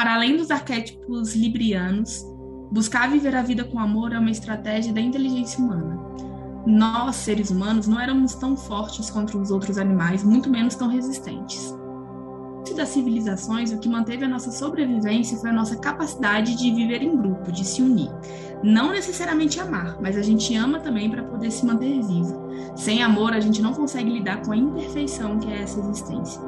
[0.00, 2.24] Para além dos arquétipos librianos,
[2.72, 6.00] buscar viver a vida com amor é uma estratégia da inteligência humana.
[6.66, 11.78] Nós, seres humanos, não éramos tão fortes contra os outros animais, muito menos tão resistentes
[12.80, 17.16] das civilizações, o que manteve a nossa sobrevivência foi a nossa capacidade de viver em
[17.16, 18.10] grupo, de se unir.
[18.62, 22.50] Não necessariamente amar, mas a gente ama também para poder se manter vivo.
[22.76, 26.40] Sem amor, a gente não consegue lidar com a imperfeição que é essa existência.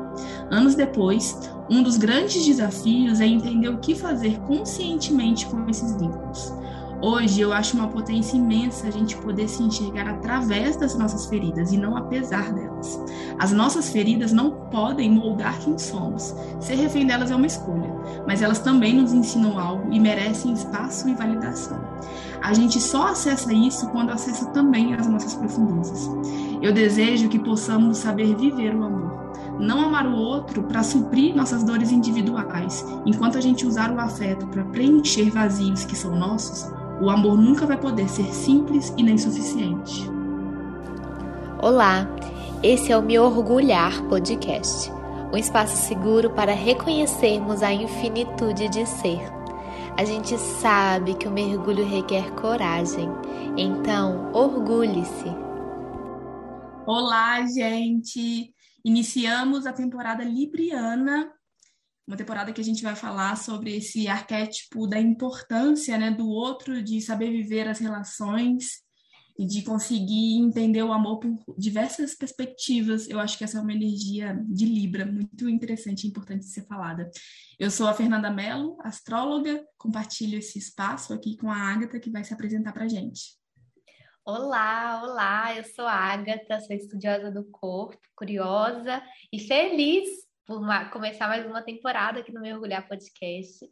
[0.51, 1.39] Anos depois,
[1.71, 6.53] um dos grandes desafios é entender o que fazer conscientemente com esses vínculos.
[7.03, 11.73] Hoje eu acho uma potência imensa a gente poder se enxergar através das nossas feridas
[11.73, 12.97] e não apesar delas.
[13.41, 16.33] As nossas feridas não podem moldar quem somos.
[16.61, 17.93] Ser refém delas é uma escolha,
[18.25, 21.81] mas elas também nos ensinam algo e merecem espaço e validação.
[22.41, 26.09] A gente só acessa isso quando acessa também as nossas profundezas.
[26.63, 29.23] Eu desejo que possamos saber viver o amor
[29.59, 34.47] não amar o outro para suprir nossas dores individuais, enquanto a gente usar o afeto
[34.47, 36.69] para preencher vazios que são nossos,
[37.01, 40.09] o amor nunca vai poder ser simples e nem suficiente.
[41.61, 42.09] Olá,
[42.63, 44.91] esse é o Me Orgulhar Podcast,
[45.33, 49.21] um espaço seguro para reconhecermos a infinitude de ser.
[49.97, 53.09] A gente sabe que o mergulho requer coragem,
[53.57, 55.29] então orgulhe-se.
[56.87, 58.53] Olá, gente!
[58.85, 61.31] Iniciamos a temporada Libriana
[62.07, 66.83] uma temporada que a gente vai falar sobre esse arquétipo da importância né, do outro,
[66.83, 68.83] de saber viver as relações
[69.39, 73.09] e de conseguir entender o amor por diversas perspectivas.
[73.09, 76.67] Eu acho que essa é uma energia de Libra muito interessante e importante de ser
[76.67, 77.11] falada.
[77.59, 82.25] Eu sou a Fernanda Mello, astróloga, compartilho esse espaço aqui com a Ágata, que vai
[82.25, 83.41] se apresentar para a gente.
[84.25, 90.09] Olá, olá, eu sou a Agatha, sou estudiosa do corpo, curiosa e feliz
[90.57, 93.69] uma, começar mais uma temporada aqui no Mergulhar Podcast.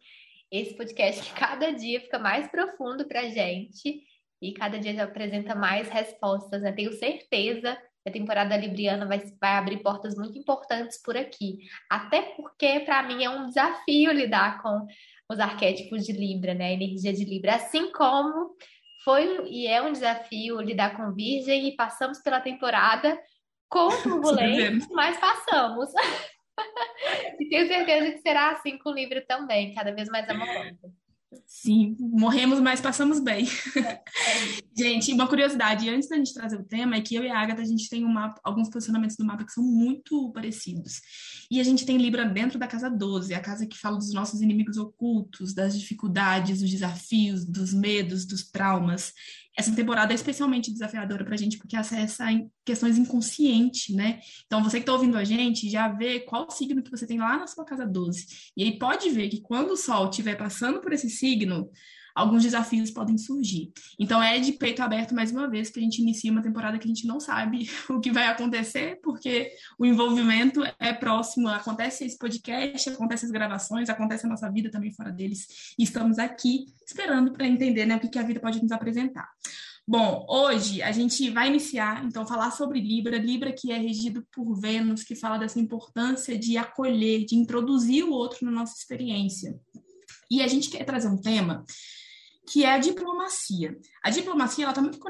[0.51, 4.03] Esse podcast que cada dia fica mais profundo para a gente
[4.43, 6.63] e cada dia já apresenta mais respostas.
[6.63, 6.73] Né?
[6.73, 11.59] Tenho certeza que a temporada libriana vai, vai abrir portas muito importantes por aqui.
[11.91, 14.87] Até porque, para mim, é um desafio lidar com
[15.31, 16.67] os arquétipos de Libra, né?
[16.67, 17.57] A energia de Libra.
[17.57, 18.57] Assim como
[19.05, 23.19] foi e é um desafio lidar com Virgem e passamos pela temporada
[23.69, 25.91] com turbulência, mas passamos.
[27.41, 30.77] e tenho certeza que será assim com o livro também, cada vez mais amorosa.
[31.47, 33.47] Sim, morremos, mas passamos bem.
[34.77, 37.63] gente, uma curiosidade, antes da gente trazer o tema, é que eu e a Agatha,
[37.63, 41.01] a gente tem um mapa, alguns posicionamentos do mapa que são muito parecidos.
[41.49, 44.41] E a gente tem Libra dentro da casa 12, a casa que fala dos nossos
[44.41, 49.13] inimigos ocultos, das dificuldades, dos desafios, dos medos, dos traumas
[49.61, 54.21] essa temporada é especialmente desafiadora para a gente, porque acessa em questões inconscientes, né?
[54.47, 57.37] Então, você que está ouvindo a gente, já vê qual signo que você tem lá
[57.37, 58.53] na sua casa 12.
[58.57, 61.71] E aí pode ver que quando o Sol estiver passando por esse signo,
[62.15, 63.73] alguns desafios podem surgir.
[63.99, 66.85] Então é de peito aberto mais uma vez que a gente inicia uma temporada que
[66.85, 72.19] a gente não sabe o que vai acontecer, porque o envolvimento é próximo, acontece esse
[72.19, 75.75] podcast, acontece as gravações, acontece a nossa vida também fora deles.
[75.79, 79.29] E estamos aqui esperando para entender né, o que a vida pode nos apresentar.
[79.87, 84.55] Bom, hoje a gente vai iniciar, então, falar sobre Libra, Libra que é regido por
[84.55, 89.59] Vênus, que fala dessa importância de acolher, de introduzir o outro na nossa experiência.
[90.31, 91.65] E a gente quer trazer um tema
[92.51, 93.79] que é a diplomacia.
[94.03, 95.09] A diplomacia está muito com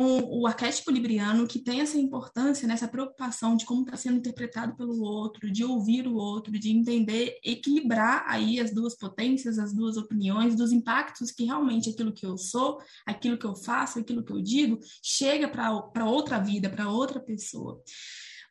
[0.00, 4.76] o arquétipo libriano que tem essa importância, nessa né, preocupação de como está sendo interpretado
[4.76, 9.96] pelo outro, de ouvir o outro, de entender, equilibrar aí as duas potências, as duas
[9.96, 14.32] opiniões, dos impactos que realmente aquilo que eu sou, aquilo que eu faço, aquilo que
[14.32, 17.82] eu digo, chega para outra vida, para outra pessoa.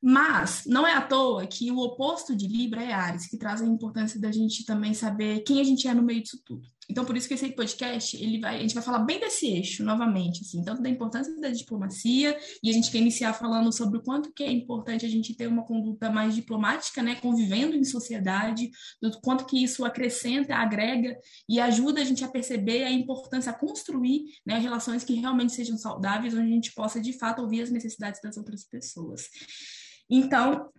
[0.03, 3.66] Mas não é à toa que o oposto de Libra é Ares, que traz a
[3.66, 6.68] importância da gente também saber quem a gente é no meio disso tudo.
[6.90, 9.84] Então, por isso que esse podcast, ele vai, a gente vai falar bem desse eixo
[9.84, 14.03] novamente, assim, tanto da importância da diplomacia, e a gente quer iniciar falando sobre o
[14.03, 18.72] quanto que é importante a gente ter uma conduta mais diplomática, né, convivendo em sociedade,
[19.02, 21.18] do quanto que isso acrescenta, agrega
[21.50, 25.78] e ajuda a gente a perceber a importância, a construir, né, relações que realmente sejam
[25.78, 29.28] saudáveis, onde a gente possa, de fato, ouvir as necessidades das outras pessoas.
[30.10, 30.69] Então,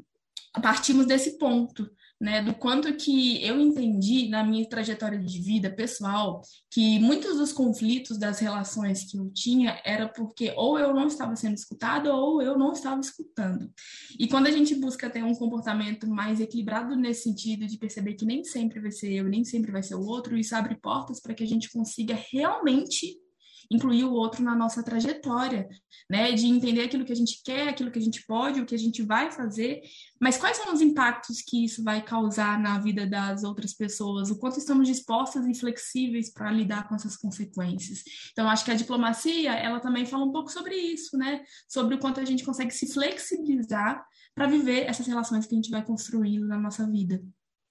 [0.63, 6.43] partimos desse ponto, né, do quanto que eu entendi na minha trajetória de vida pessoal
[6.71, 11.37] que muitos dos conflitos das relações que eu tinha era porque ou eu não estava
[11.37, 13.71] sendo escutado ou eu não estava escutando.
[14.19, 18.27] E quando a gente busca ter um comportamento mais equilibrado nesse sentido de perceber que
[18.27, 21.35] nem sempre vai ser eu, nem sempre vai ser o outro, isso abre portas para
[21.35, 23.17] que a gente consiga realmente
[23.71, 25.69] incluir o outro na nossa trajetória,
[26.09, 26.33] né?
[26.33, 28.79] De entender aquilo que a gente quer, aquilo que a gente pode, o que a
[28.79, 29.83] gente vai fazer,
[30.21, 34.31] mas quais são os impactos que isso vai causar na vida das outras pessoas?
[34.31, 38.03] O quanto estamos dispostas e flexíveis para lidar com essas consequências?
[38.33, 41.43] Então, acho que a diplomacia, ela também fala um pouco sobre isso, né?
[41.69, 44.05] Sobre o quanto a gente consegue se flexibilizar
[44.35, 47.23] para viver essas relações que a gente vai construindo na nossa vida.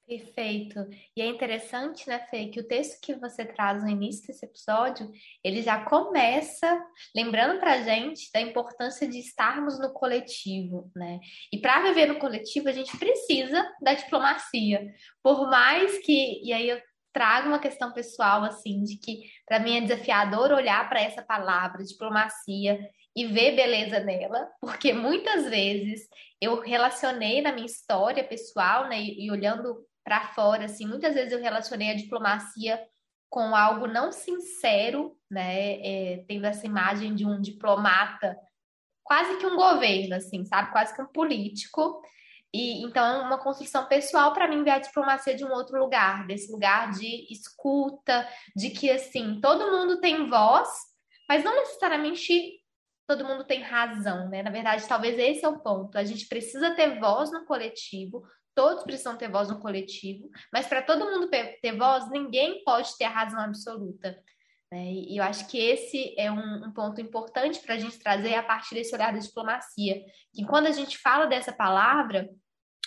[0.08, 0.88] Perfeito.
[1.18, 5.12] E é interessante, né, Fê, que o texto que você traz no início desse episódio,
[5.44, 6.82] ele já começa
[7.14, 11.20] lembrando para gente da importância de estarmos no coletivo, né?
[11.52, 14.82] E para viver no coletivo, a gente precisa da diplomacia.
[15.22, 16.82] Por mais que, e aí eu
[17.12, 21.84] trago uma questão pessoal, assim, de que para mim é desafiador olhar para essa palavra,
[21.84, 22.80] diplomacia,
[23.14, 26.08] e ver beleza nela, porque muitas vezes
[26.40, 31.42] eu relacionei na minha história pessoal, né, e olhando para fora, assim, muitas vezes eu
[31.42, 32.82] relacionei a diplomacia
[33.30, 38.38] com algo não sincero, né, é, tendo essa imagem de um diplomata,
[39.04, 42.02] quase que um governo, assim, sabe, quase que um político.
[42.54, 46.50] E então uma construção pessoal para mim ver a diplomacia de um outro lugar, desse
[46.54, 48.26] lugar de escuta,
[48.56, 50.70] de que assim todo mundo tem voz,
[51.28, 52.62] mas não necessariamente
[53.06, 54.42] todo mundo tem razão, né?
[54.42, 55.98] Na verdade, talvez esse é o ponto.
[55.98, 58.24] A gente precisa ter voz no coletivo,
[58.58, 63.04] todos precisam ter voz no coletivo, mas para todo mundo ter voz, ninguém pode ter
[63.04, 64.20] a razão absoluta.
[64.72, 64.94] Né?
[64.94, 68.42] E eu acho que esse é um, um ponto importante para a gente trazer a
[68.42, 70.04] partir desse olhar da diplomacia.
[70.34, 72.28] Que quando a gente fala dessa palavra,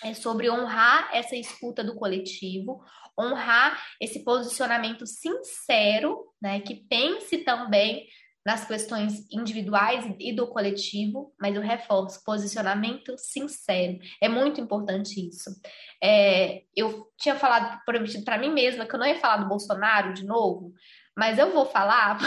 [0.03, 2.83] é sobre honrar essa escuta do coletivo,
[3.17, 8.09] honrar esse posicionamento sincero, né, que pense também
[8.45, 13.99] nas questões individuais e do coletivo, mas eu reforço, posicionamento sincero.
[14.19, 15.51] É muito importante isso.
[16.03, 20.13] É, eu tinha falado, prometido para mim mesma que eu não ia falar do Bolsonaro
[20.13, 20.73] de novo,
[21.15, 22.17] mas eu vou falar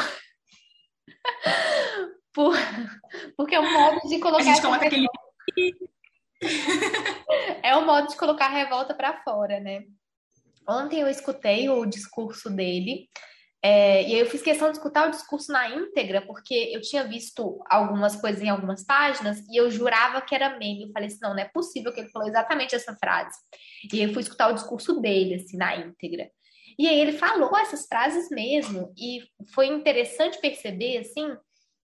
[2.33, 2.55] por,
[3.37, 4.43] porque é um modo de colocar.
[4.43, 5.09] A gente coloca aquele...
[7.63, 9.83] é um modo de colocar a revolta para fora, né?
[10.67, 13.09] Ontem eu escutei o discurso dele
[13.67, 17.03] é, e aí eu fiz questão de escutar o discurso na íntegra, porque eu tinha
[17.03, 20.83] visto algumas coisas em algumas páginas e eu jurava que era meme.
[20.83, 23.35] Eu falei assim, não, não é possível que ele falou exatamente essa frase.
[23.91, 26.31] E eu fui escutar o discurso dele, assim, na íntegra.
[26.79, 28.93] E aí ele falou essas frases mesmo.
[28.99, 29.23] E
[29.55, 31.35] foi interessante perceber, assim,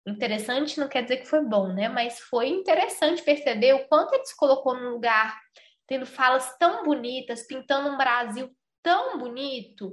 [0.07, 1.89] interessante não quer dizer que foi bom, né?
[1.89, 5.35] Mas foi interessante perceber o quanto ele se colocou num lugar
[5.87, 8.47] tendo falas tão bonitas, pintando um Brasil
[8.83, 9.91] tão bonito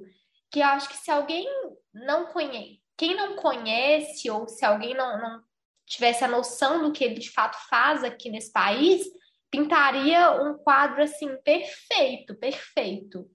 [0.50, 1.46] que acho que se alguém
[1.92, 5.42] não conhece, quem não conhece, ou se alguém não, não
[5.86, 9.04] tivesse a noção do que ele de fato faz aqui nesse país,
[9.50, 13.28] pintaria um quadro assim perfeito, perfeito.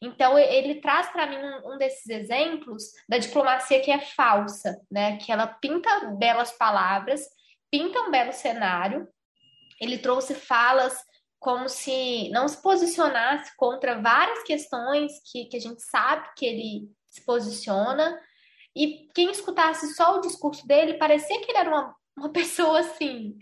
[0.00, 5.16] Então ele traz para mim um, um, desses exemplos da diplomacia que é falsa, né?
[5.16, 7.22] Que ela pinta belas palavras,
[7.70, 9.08] pinta um belo cenário.
[9.80, 10.96] Ele trouxe falas
[11.38, 16.90] como se não se posicionasse contra várias questões que, que a gente sabe que ele
[17.08, 18.20] se posiciona.
[18.74, 23.36] E quem escutasse só o discurso dele parecia que ele era uma, uma pessoa assim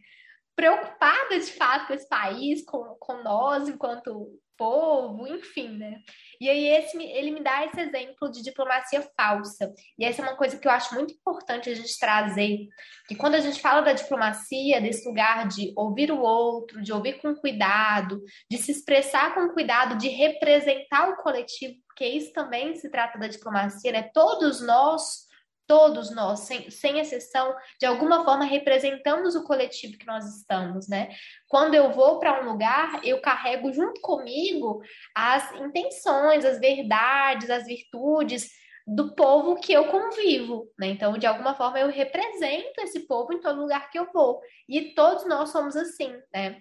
[0.56, 6.00] preocupada de fato com esse país, com, com nós enquanto povo, enfim, né?
[6.40, 9.72] E aí esse, ele me dá esse exemplo de diplomacia falsa.
[9.98, 12.68] E essa é uma coisa que eu acho muito importante a gente trazer,
[13.08, 17.20] que quando a gente fala da diplomacia, desse lugar de ouvir o outro, de ouvir
[17.20, 22.90] com cuidado, de se expressar com cuidado, de representar o coletivo, porque isso também se
[22.90, 24.10] trata da diplomacia, né?
[24.12, 25.24] Todos nós
[25.66, 31.14] todos nós, sem, sem exceção, de alguma forma representamos o coletivo que nós estamos, né?
[31.48, 34.82] Quando eu vou para um lugar, eu carrego junto comigo
[35.14, 38.50] as intenções, as verdades, as virtudes
[38.86, 40.88] do povo que eu convivo, né?
[40.88, 44.40] Então, de alguma forma, eu represento esse povo em todo lugar que eu vou.
[44.68, 46.60] E todos nós somos assim, né?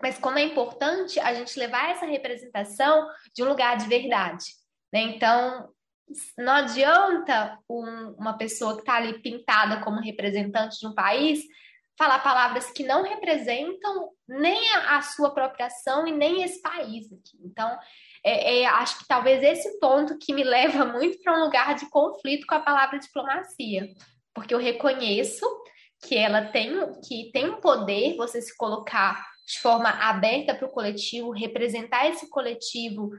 [0.00, 4.44] Mas como é importante a gente levar essa representação de um lugar de verdade,
[4.92, 5.00] né?
[5.00, 5.68] Então,
[6.36, 11.40] não adianta um, uma pessoa que está ali pintada como representante de um país
[11.98, 17.06] falar palavras que não representam nem a, a sua própria ação e nem esse país
[17.06, 17.36] aqui.
[17.44, 17.76] Então,
[18.24, 21.90] é, é, acho que talvez esse ponto que me leva muito para um lugar de
[21.90, 23.88] conflito com a palavra diplomacia,
[24.32, 25.44] porque eu reconheço
[26.06, 26.70] que ela tem
[27.02, 32.28] que tem um poder você se colocar de forma aberta para o coletivo, representar esse
[32.30, 33.10] coletivo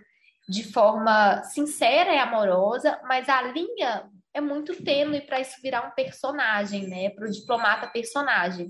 [0.49, 5.91] de forma sincera e amorosa, mas a linha é muito tênue para isso virar um
[5.91, 7.11] personagem, né?
[7.11, 8.67] Para o diplomata personagem.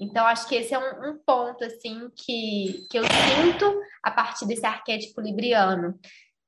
[0.00, 4.46] Então, acho que esse é um, um, ponto, assim, que, que eu sinto a partir
[4.46, 5.98] desse arquétipo libriano,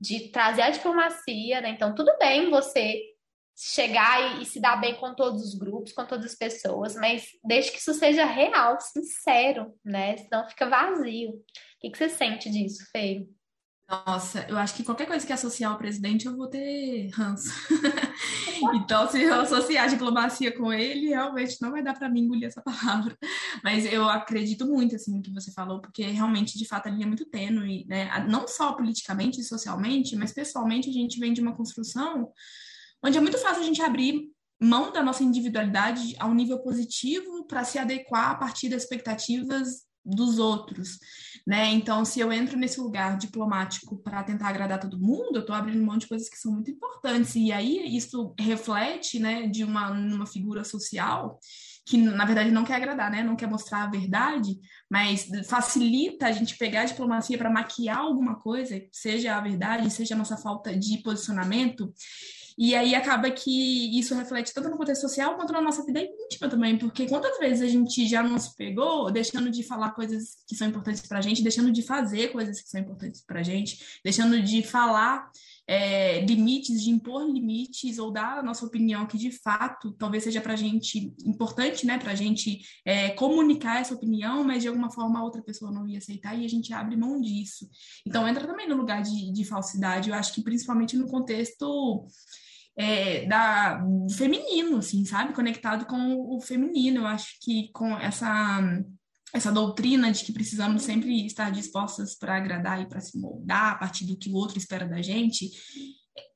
[0.01, 1.71] de trazer a diplomacia, né?
[1.71, 3.03] Então, tudo bem você
[3.57, 7.27] chegar e, e, se dar bem com todos os grupos, com todas as pessoas, mas
[7.45, 10.17] desde que isso seja real, sincero, né?
[10.17, 11.31] Senão fica vazio.
[11.31, 11.43] O
[11.81, 13.27] que, que você sente disso, Fê?
[13.91, 17.51] Nossa, eu acho que qualquer coisa que associar ao presidente eu vou ter ranço.
[18.75, 22.47] então, se eu associar a diplomacia com ele, realmente não vai dar para mim engolir
[22.47, 23.19] essa palavra.
[23.65, 27.05] Mas eu acredito muito assim no que você falou, porque realmente, de fato, a linha
[27.05, 28.09] é muito tênue, né?
[28.29, 32.31] Não só politicamente e socialmente, mas pessoalmente a gente vem de uma construção
[33.03, 34.31] onde é muito fácil a gente abrir
[34.61, 39.91] mão da nossa individualidade a um nível positivo para se adequar a partir das expectativas
[40.05, 40.99] dos outros,
[41.47, 41.67] né?
[41.67, 45.85] Então, se eu entro nesse lugar diplomático para tentar agradar todo mundo, eu estou abrindo
[45.85, 47.35] mão de coisas que são muito importantes.
[47.35, 51.39] E aí isso reflete, né, de uma numa figura social
[51.87, 53.23] que na verdade não quer agradar, né?
[53.23, 54.57] Não quer mostrar a verdade,
[54.89, 60.15] mas facilita a gente pegar a diplomacia para maquiar alguma coisa, seja a verdade, seja
[60.15, 61.93] a nossa falta de posicionamento.
[62.63, 66.47] E aí acaba que isso reflete tanto no contexto social quanto na nossa vida íntima
[66.47, 70.55] também, porque quantas vezes a gente já não se pegou deixando de falar coisas que
[70.55, 73.79] são importantes para a gente, deixando de fazer coisas que são importantes para a gente,
[74.05, 75.31] deixando de falar
[75.67, 80.43] é, limites, de impor limites ou dar a nossa opinião que de fato talvez seja
[80.43, 85.25] para gente importante, né, para gente é, comunicar essa opinião, mas de alguma forma a
[85.25, 87.71] outra pessoa não ia aceitar e a gente abre mão disso.
[88.07, 92.05] Então entra também no lugar de, de falsidade, eu acho que principalmente no contexto
[92.77, 93.83] é, da,
[94.17, 95.35] feminino, assim, sabe?
[95.35, 97.03] Conectado com o feminino.
[97.03, 98.61] Eu acho que com essa
[99.33, 103.75] essa doutrina de que precisamos sempre estar dispostas para agradar e para se moldar a
[103.77, 105.49] partir do que o outro espera da gente,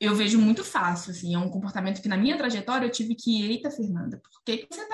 [0.01, 3.43] eu vejo muito fácil, assim, é um comportamento que na minha trajetória eu tive que,
[3.43, 4.89] eita, Fernanda, por que, que você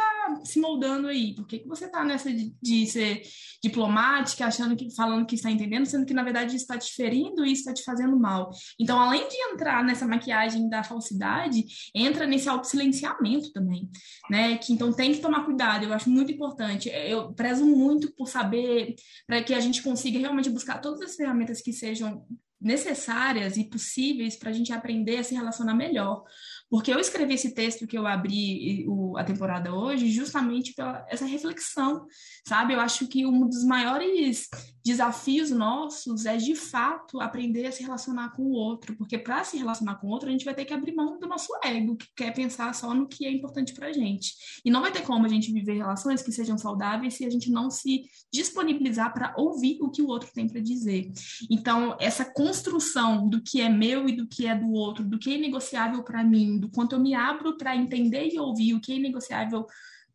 [0.44, 1.34] se moldando aí?
[1.34, 3.22] Por que, que você está nessa de, de, ser
[3.62, 7.52] diplomática, achando que falando que está entendendo, sendo que na verdade está te ferindo e
[7.52, 8.50] está te fazendo mal?
[8.78, 13.88] Então, além de entrar nessa maquiagem da falsidade, entra nesse auto-silenciamento também,
[14.30, 14.56] né?
[14.58, 16.88] Que então tem que tomar cuidado, eu acho muito importante.
[16.88, 18.94] Eu prezo muito por saber
[19.26, 22.26] para que a gente consiga realmente buscar todas as ferramentas que sejam
[22.60, 26.22] necessárias e possíveis para a gente aprender a se relacionar melhor.
[26.70, 31.26] Porque eu escrevi esse texto que eu abri o, a temporada hoje justamente pela essa
[31.26, 32.06] reflexão,
[32.46, 32.74] sabe?
[32.74, 34.48] Eu acho que um dos maiores
[34.84, 39.56] desafios nossos é de fato aprender a se relacionar com o outro, porque para se
[39.56, 42.06] relacionar com o outro a gente vai ter que abrir mão do nosso ego, que
[42.16, 44.34] quer pensar só no que é importante para a gente.
[44.64, 47.50] E não vai ter como a gente viver relações que sejam saudáveis se a gente
[47.50, 51.12] não se disponibilizar para ouvir o que o outro tem para dizer.
[51.50, 55.34] Então, essa construção do que é meu e do que é do outro, do que
[55.34, 58.94] é negociável para mim, do quanto eu me abro para entender e ouvir o que
[58.94, 59.66] é negociável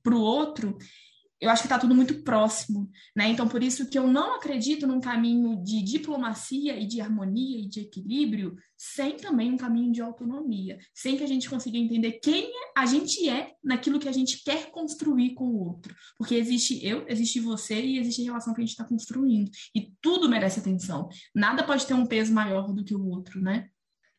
[0.02, 0.78] para o outro,
[1.40, 3.28] eu acho que está tudo muito próximo, né?
[3.28, 7.68] Então, por isso que eu não acredito num caminho de diplomacia e de harmonia e
[7.68, 12.52] de equilíbrio sem também um caminho de autonomia, sem que a gente consiga entender quem
[12.76, 15.96] a gente é naquilo que a gente quer construir com o outro.
[16.18, 19.52] Porque existe eu, existe você e existe a relação que a gente está construindo.
[19.74, 21.10] E tudo merece atenção.
[21.34, 23.68] Nada pode ter um peso maior do que o outro, né?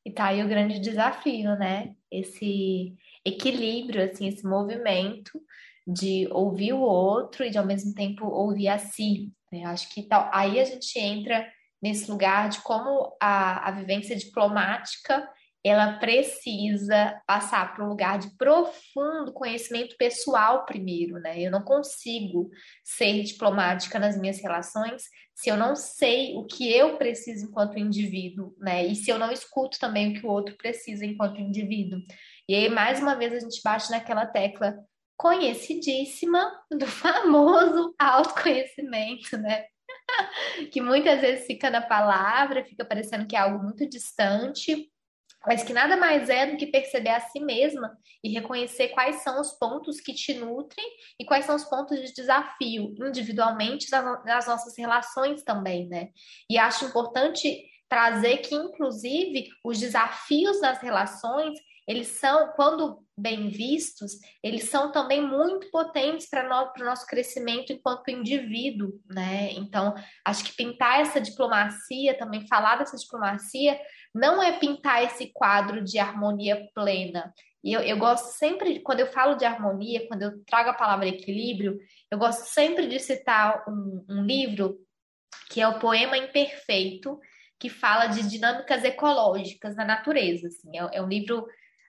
[0.05, 1.95] E tá aí o grande desafio, né?
[2.11, 2.95] Esse
[3.25, 5.43] equilíbrio, assim, esse movimento
[5.87, 9.33] de ouvir o outro e de ao mesmo tempo ouvir a si.
[9.53, 9.65] Né?
[9.65, 11.47] Acho que tal, aí a gente entra
[11.81, 15.29] nesse lugar de como a, a vivência diplomática
[15.65, 21.41] ela precisa passar para um lugar de profundo conhecimento pessoal primeiro, né?
[21.41, 22.49] Eu não consigo
[22.85, 25.03] ser diplomática nas minhas relações
[25.35, 28.87] se eu não sei o que eu preciso enquanto indivíduo, né?
[28.87, 32.01] E se eu não escuto também o que o outro precisa enquanto indivíduo.
[32.49, 34.77] E aí, mais uma vez, a gente bate naquela tecla
[35.17, 39.67] conhecidíssima do famoso autoconhecimento, né?
[40.73, 44.91] que muitas vezes fica na palavra, fica parecendo que é algo muito distante,
[45.47, 49.41] mas que nada mais é do que perceber a si mesma e reconhecer quais são
[49.41, 50.85] os pontos que te nutrem
[51.21, 53.87] e quais são os pontos de desafio individualmente
[54.25, 56.09] nas nossas relações também, né?
[56.51, 64.13] E acho importante trazer que, inclusive, os desafios das relações, eles são, quando bem vistos,
[64.43, 69.53] eles são também muito potentes para o nosso crescimento enquanto indivíduo, né?
[69.53, 73.81] Então, acho que pintar essa diplomacia, também falar dessa diplomacia,
[74.15, 77.33] não é pintar esse quadro de harmonia plena.
[77.63, 81.09] E eu, eu gosto sempre, quando eu falo de harmonia, quando eu trago a palavra
[81.09, 81.79] equilíbrio,
[82.11, 84.77] eu gosto sempre de citar um, um livro
[85.51, 87.19] que é o Poema Imperfeito,
[87.59, 90.49] que fala de dinâmicas ecológicas na natureza.
[90.49, 90.77] Assim.
[90.77, 91.47] É, é um livro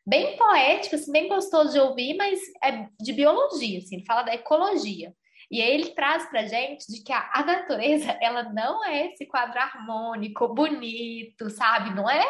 [0.08, 4.34] bem poético, assim, bem gostoso de ouvir, mas é de biologia, assim, ele fala da
[4.34, 5.14] ecologia.
[5.52, 9.26] E aí ele traz pra gente de que a, a natureza, ela não é esse
[9.26, 11.94] quadro harmônico, bonito, sabe?
[11.94, 12.24] Não é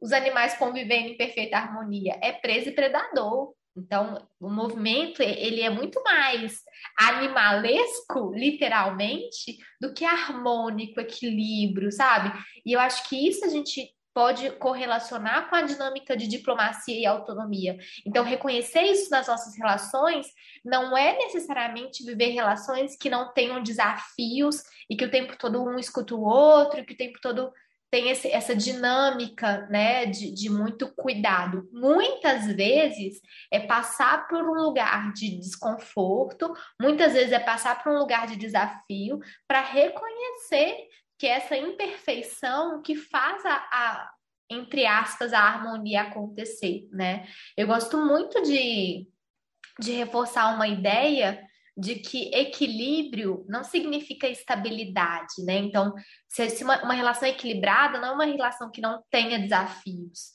[0.00, 2.18] os animais convivendo em perfeita harmonia?
[2.20, 3.54] É presa e predador.
[3.76, 6.60] Então, o movimento ele é muito mais
[6.98, 12.32] animalesco, literalmente, do que harmônico, equilíbrio, sabe?
[12.66, 17.06] E eu acho que isso a gente pode correlacionar com a dinâmica de diplomacia e
[17.06, 17.78] autonomia.
[18.06, 20.26] Então, reconhecer isso nas nossas relações
[20.64, 25.78] não é necessariamente viver relações que não tenham desafios e que o tempo todo um
[25.78, 27.52] escuta o outro, que o tempo todo
[27.90, 31.68] tem esse, essa dinâmica né, de, de muito cuidado.
[31.72, 37.98] Muitas vezes é passar por um lugar de desconforto, muitas vezes é passar por um
[37.98, 40.86] lugar de desafio para reconhecer
[41.20, 44.10] que essa imperfeição que faz a, a,
[44.50, 47.28] entre aspas, a harmonia acontecer, né?
[47.54, 49.06] Eu gosto muito de,
[49.78, 51.46] de reforçar uma ideia
[51.76, 55.58] de que equilíbrio não significa estabilidade, né?
[55.58, 55.92] Então,
[56.26, 60.30] se uma, uma relação equilibrada não é uma relação que não tenha desafios.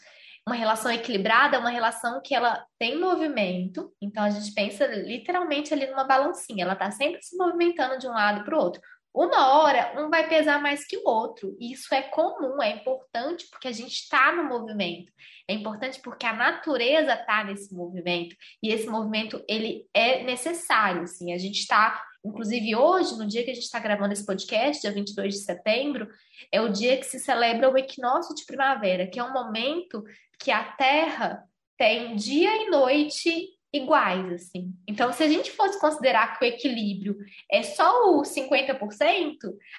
[0.47, 5.73] Uma relação equilibrada é uma relação que ela tem movimento, então a gente pensa literalmente
[5.73, 8.79] ali numa balancinha, ela está sempre se movimentando de um lado para o outro.
[9.15, 11.55] Uma hora, um vai pesar mais que o outro.
[11.57, 15.09] E isso é comum, é importante porque a gente está no movimento.
[15.47, 18.35] É importante porque a natureza está nesse movimento.
[18.61, 21.31] E esse movimento, ele é necessário, assim.
[21.31, 24.91] A gente está, inclusive hoje, no dia que a gente está gravando esse podcast, dia
[24.91, 26.09] 22 de setembro,
[26.51, 30.03] é o dia que se celebra o equinócio de primavera, que é um momento
[30.37, 31.41] que a Terra
[31.77, 34.73] tem dia e noite iguais, assim.
[34.87, 37.17] Então, se a gente fosse considerar que o equilíbrio
[37.51, 39.37] é só o 50%,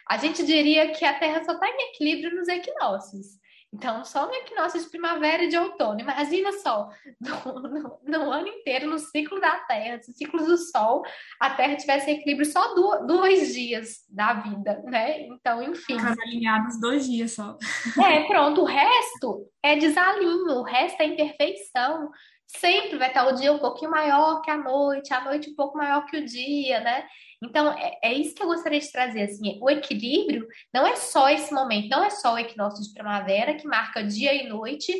[0.08, 3.38] a gente diria que a Terra só está em equilíbrio nos equinócios.
[3.72, 6.00] Então, só no equinócio de primavera e de outono.
[6.00, 6.88] Imagina só,
[7.20, 11.02] no, no, no, ano inteiro, no ciclo da Terra, no ciclo do Sol,
[11.38, 15.26] a Terra tivesse equilíbrio só do, dois dias da vida, né?
[15.26, 15.96] Então, enfim.
[15.98, 17.58] As alinhadas dois dias só.
[18.02, 18.62] É, pronto.
[18.62, 22.10] O resto é desalinho, o resto é imperfeição
[22.46, 25.76] sempre vai estar o dia um pouquinho maior que a noite, a noite um pouco
[25.76, 27.06] maior que o dia, né?
[27.42, 31.28] Então, é, é, isso que eu gostaria de trazer, assim, o equilíbrio não é só
[31.28, 34.92] esse momento, não é só o equinócio de primavera que marca dia e noite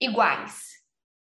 [0.00, 0.74] iguais.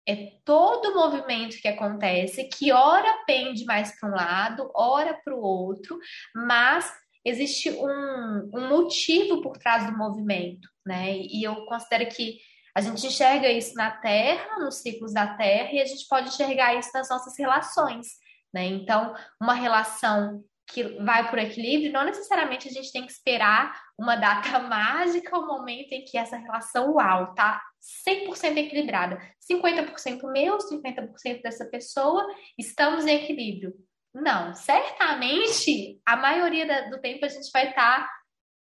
[0.08, 5.36] É todo o movimento que acontece, que ora pende mais para um lado, ora para
[5.36, 5.98] o outro,
[6.36, 6.92] mas
[7.24, 11.18] existe um, um motivo por trás do movimento, né?
[11.18, 12.38] E eu considero que
[12.76, 16.76] a gente enxerga isso na Terra, nos ciclos da Terra, e a gente pode enxergar
[16.76, 18.08] isso nas nossas relações,
[18.54, 18.66] né?
[18.66, 24.16] Então, uma relação que vai por equilíbrio, não necessariamente a gente tem que esperar uma
[24.16, 27.62] data mágica, o um momento em que essa relação, uau, tá
[28.06, 29.20] 100% equilibrada.
[29.50, 32.26] 50% meu, 50% dessa pessoa,
[32.58, 33.74] estamos em equilíbrio.
[34.14, 38.15] Não, certamente a maioria do tempo a gente vai estar tá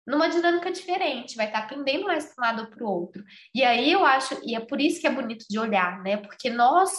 [0.06, 3.24] numa dinâmica diferente, vai estar pendendo mais para um lado ou para o outro.
[3.54, 6.16] E aí eu acho, e é por isso que é bonito de olhar, né?
[6.16, 6.90] Porque nós,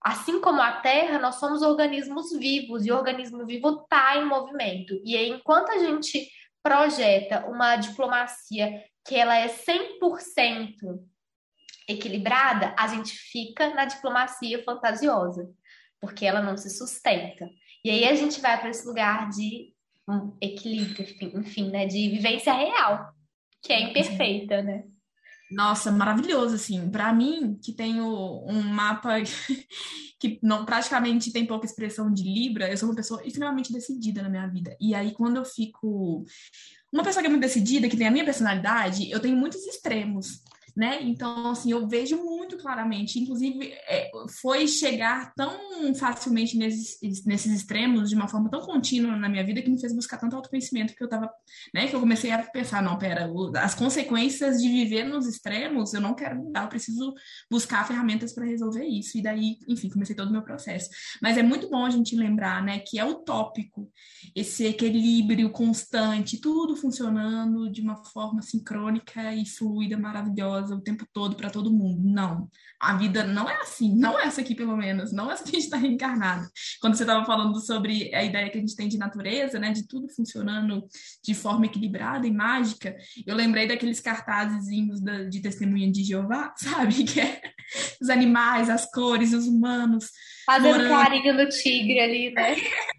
[0.00, 5.00] assim como a Terra, nós somos organismos vivos, e o organismo vivo está em movimento.
[5.04, 6.28] E aí, enquanto a gente
[6.62, 10.98] projeta uma diplomacia que ela é 100%
[11.86, 15.46] equilibrada, a gente fica na diplomacia fantasiosa,
[16.00, 17.48] porque ela não se sustenta.
[17.84, 19.73] E aí a gente vai para esse lugar de
[20.08, 21.06] um equilíbrio,
[21.40, 21.86] enfim, né?
[21.86, 23.12] De vivência real,
[23.62, 24.84] que é imperfeita, né?
[25.50, 26.90] Nossa, maravilhoso, assim.
[26.90, 28.06] Para mim, que tenho
[28.46, 29.16] um mapa
[30.18, 34.28] que não praticamente tem pouca expressão de Libra, eu sou uma pessoa extremamente decidida na
[34.28, 34.76] minha vida.
[34.80, 36.24] E aí, quando eu fico.
[36.92, 40.42] Uma pessoa que é muito decidida, que tem a minha personalidade, eu tenho muitos extremos
[40.76, 41.02] né?
[41.02, 43.18] Então, assim, eu vejo muito claramente.
[43.18, 44.10] Inclusive, é,
[44.40, 49.62] foi chegar tão facilmente nesses, nesses extremos, de uma forma tão contínua na minha vida,
[49.62, 51.30] que me fez buscar tanto autoconhecimento que eu tava,
[51.72, 51.86] né?
[51.86, 56.14] Que eu comecei a pensar, não, pera, as consequências de viver nos extremos, eu não
[56.14, 57.14] quero mudar, eu preciso
[57.48, 59.16] buscar ferramentas para resolver isso.
[59.16, 60.90] E daí, enfim, comecei todo o meu processo.
[61.22, 63.88] Mas é muito bom a gente lembrar, né, que é utópico
[64.34, 71.06] esse equilíbrio constante, tudo funcionando de uma forma sincrônica e fluida, maravilhosa maravilhosa o tempo
[71.12, 72.02] todo para todo mundo.
[72.02, 72.48] Não.
[72.80, 75.50] A vida não é assim, não é essa aqui, pelo menos, não é essa que
[75.50, 76.46] a gente está reencarnado.
[76.80, 79.86] Quando você estava falando sobre a ideia que a gente tem de natureza, né, de
[79.86, 80.84] tudo funcionando
[81.22, 82.96] de forma equilibrada e mágica,
[83.26, 84.66] eu lembrei daqueles cartazes
[85.30, 87.04] de testemunha de Jeová, sabe?
[87.04, 87.40] Que é
[88.00, 90.10] os animais, as cores, os humanos.
[90.46, 90.90] Fazendo morando...
[90.90, 92.56] carinho no tigre ali, né?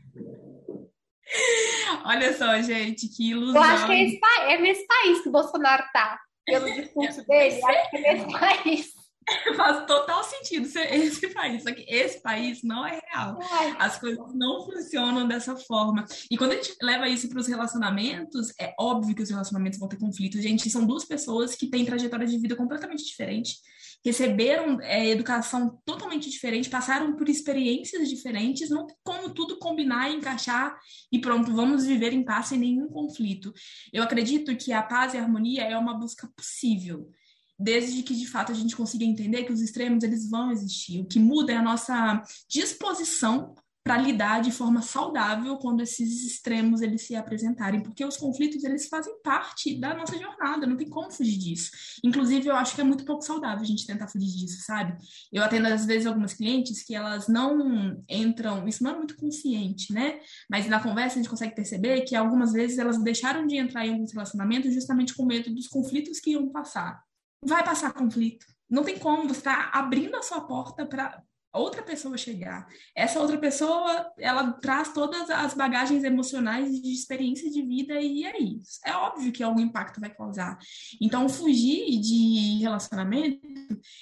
[2.06, 3.56] Olha só, gente, que ilusão.
[3.56, 7.64] Eu acho que é, esse, é nesse país que o Bolsonaro tá pelo discurso dele,
[7.64, 9.06] acho que é nesse país.
[9.58, 13.40] Faz total sentido ser esse país, só que esse país não é real.
[13.80, 16.06] As coisas não funcionam dessa forma.
[16.30, 19.90] E quando a gente leva isso para os relacionamentos, é óbvio que os relacionamentos vão
[19.90, 20.42] ter conflitos.
[20.42, 23.62] Gente, são duas pessoas que têm trajetórias de vida completamente diferentes,
[24.06, 30.16] receberam é, educação totalmente diferente, passaram por experiências diferentes, não tem como tudo combinar e
[30.16, 30.78] encaixar
[31.12, 33.52] e pronto, vamos viver em paz sem nenhum conflito.
[33.92, 37.10] Eu acredito que a paz e a harmonia é uma busca possível
[37.58, 41.00] desde que de fato a gente consiga entender que os extremos eles vão existir.
[41.00, 46.82] O que muda é a nossa disposição para lidar de forma saudável quando esses extremos
[46.82, 51.12] eles se apresentarem, porque os conflitos eles fazem parte da nossa jornada, não tem como
[51.12, 51.70] fugir disso.
[52.04, 54.98] Inclusive, eu acho que é muito pouco saudável a gente tentar fugir disso, sabe?
[55.32, 59.94] Eu atendo às vezes algumas clientes que elas não entram, isso não é muito consciente,
[59.94, 60.20] né?
[60.50, 63.94] Mas na conversa a gente consegue perceber que algumas vezes elas deixaram de entrar em
[63.94, 67.04] alguns relacionamentos justamente com medo dos conflitos que iam passar
[67.46, 68.46] vai passar conflito.
[68.68, 71.22] Não tem como, você está abrindo a sua porta para
[71.58, 72.68] outra pessoa chegar.
[72.96, 78.38] Essa outra pessoa, ela traz todas as bagagens emocionais de experiência de vida e é
[78.38, 78.80] isso.
[78.86, 80.58] É óbvio que algum impacto vai causar.
[81.02, 83.40] Então, fugir de relacionamento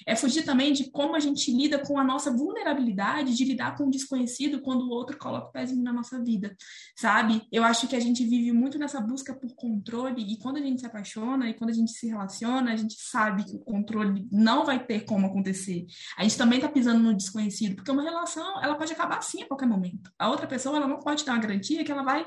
[0.06, 3.84] é fugir também de como a gente lida com a nossa vulnerabilidade de lidar com
[3.84, 6.56] o desconhecido quando o outro coloca o pezinho na nossa vida,
[6.96, 7.46] sabe?
[7.52, 10.80] Eu acho que a gente vive muito nessa busca por controle e quando a gente
[10.80, 14.64] se apaixona e quando a gente se relaciona, a gente sabe que o controle não
[14.64, 15.86] vai ter como acontecer.
[16.16, 17.43] A gente também tá pisando no desconhecido
[17.76, 20.10] porque uma relação, ela pode acabar assim a qualquer momento.
[20.18, 22.26] A outra pessoa, ela não pode dar uma garantia que ela vai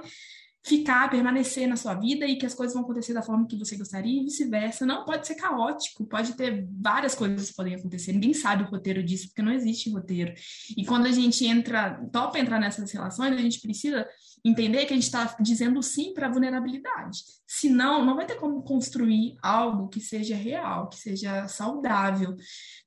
[0.68, 3.78] ficar, permanecer na sua vida e que as coisas vão acontecer da forma que você
[3.78, 4.86] gostaria e vice-versa.
[4.86, 8.12] Não pode ser caótico, pode ter várias coisas que podem acontecer.
[8.12, 10.34] Ninguém sabe o roteiro disso, porque não existe roteiro.
[10.76, 14.06] E quando a gente entra, topa entrar nessas relações, a gente precisa
[14.48, 17.20] entender que a gente está dizendo sim para a vulnerabilidade.
[17.46, 22.36] Senão, não vai ter como construir algo que seja real, que seja saudável,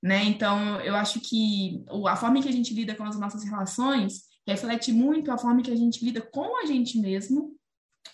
[0.03, 0.25] né?
[0.25, 4.93] Então, eu acho que a forma que a gente lida com as nossas relações reflete
[4.93, 7.55] muito a forma que a gente lida com a gente mesmo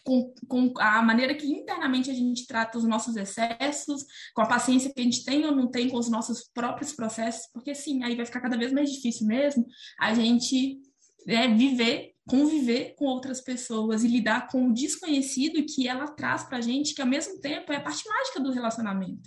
[0.04, 4.04] com, com, a maneira que internamente a gente trata os nossos excessos,
[4.34, 7.48] com a paciência que a gente tem ou não tem com os nossos próprios processos,
[7.52, 9.66] porque sim, aí vai ficar cada vez mais difícil mesmo
[9.98, 10.80] a gente
[11.26, 16.58] é, viver conviver com outras pessoas e lidar com o desconhecido que ela traz para
[16.58, 19.22] a gente, que ao mesmo tempo é a parte mágica do relacionamento.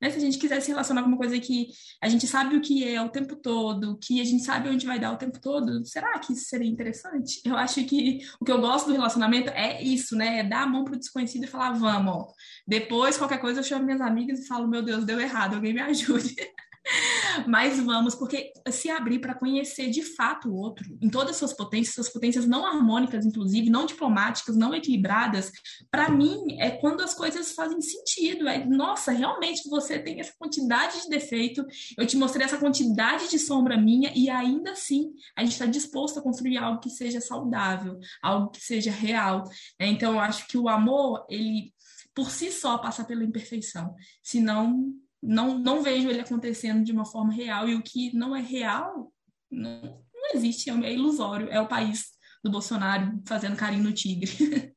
[0.00, 0.10] Né?
[0.10, 1.68] Se a gente quiser se relacionar com uma coisa que
[2.00, 4.98] a gente sabe o que é o tempo todo, que a gente sabe onde vai
[4.98, 7.40] dar o tempo todo, será que isso seria interessante?
[7.44, 10.40] Eu acho que o que eu gosto do relacionamento é isso, né?
[10.40, 12.26] É dar a mão pro desconhecido e falar, vamos.
[12.66, 15.80] Depois, qualquer coisa, eu chamo minhas amigas e falo, meu Deus, deu errado, alguém me
[15.82, 16.36] ajude.
[17.46, 21.52] Mas vamos, porque se abrir para conhecer de fato o outro, em todas as suas
[21.52, 25.50] potências, suas potências não harmônicas, inclusive, não diplomáticas, não equilibradas,
[25.90, 28.48] para mim é quando as coisas fazem sentido.
[28.48, 31.64] É, nossa, realmente você tem essa quantidade de defeito,
[31.96, 36.18] eu te mostrei essa quantidade de sombra minha, e ainda assim a gente está disposto
[36.18, 39.44] a construir algo que seja saudável, algo que seja real.
[39.80, 39.88] Né?
[39.88, 41.72] Então, eu acho que o amor, ele
[42.14, 43.94] por si só passa pela imperfeição.
[44.22, 44.94] Senão,
[45.24, 49.12] não, não vejo ele acontecendo de uma forma real, e o que não é real
[49.50, 49.80] não,
[50.14, 54.30] não existe, é, é ilusório, é o país do Bolsonaro fazendo carinho no tigre.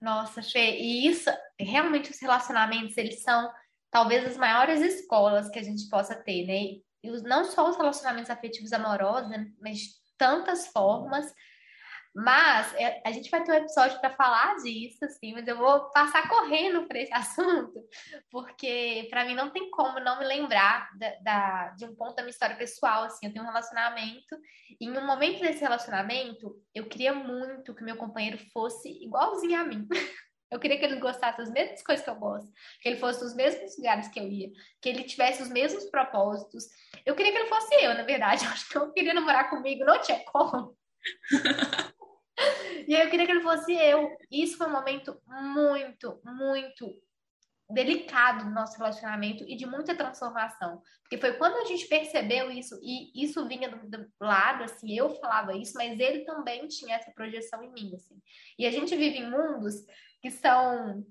[0.00, 3.50] Nossa, Fê, e isso, realmente os relacionamentos, eles são
[3.90, 6.80] talvez as maiores escolas que a gente possa ter, né?
[7.02, 9.50] E não só os relacionamentos afetivos amorosos, né?
[9.60, 11.32] mas tantas formas
[12.14, 15.90] mas é, a gente vai ter um episódio para falar disso, assim, mas eu vou
[15.90, 17.80] passar correndo para esse assunto,
[18.30, 22.22] porque para mim não tem como não me lembrar da, da, de um ponto da
[22.22, 24.36] minha história pessoal, assim, eu tenho um relacionamento,
[24.80, 29.64] e em um momento desse relacionamento, eu queria muito que meu companheiro fosse igualzinho a
[29.64, 29.86] mim.
[30.50, 32.50] Eu queria que ele gostasse das mesmas coisas que eu gosto,
[32.82, 34.50] que ele fosse dos mesmos lugares que eu ia,
[34.82, 36.64] que ele tivesse os mesmos propósitos.
[37.06, 38.42] Eu queria que ele fosse eu, na verdade.
[38.44, 40.76] Eu acho que eu queria namorar comigo, não tinha como.
[42.90, 44.10] E aí eu queria que ele fosse eu.
[44.28, 47.00] Isso foi um momento muito, muito
[47.70, 50.82] delicado do nosso relacionamento e de muita transformação.
[51.02, 55.08] Porque foi quando a gente percebeu isso, e isso vinha do, do, lado, assim, eu
[55.20, 58.20] falava isso, mas ele também tinha essa projeção em mim, assim.
[58.58, 59.76] E a gente vive em mundos
[60.20, 61.06] que são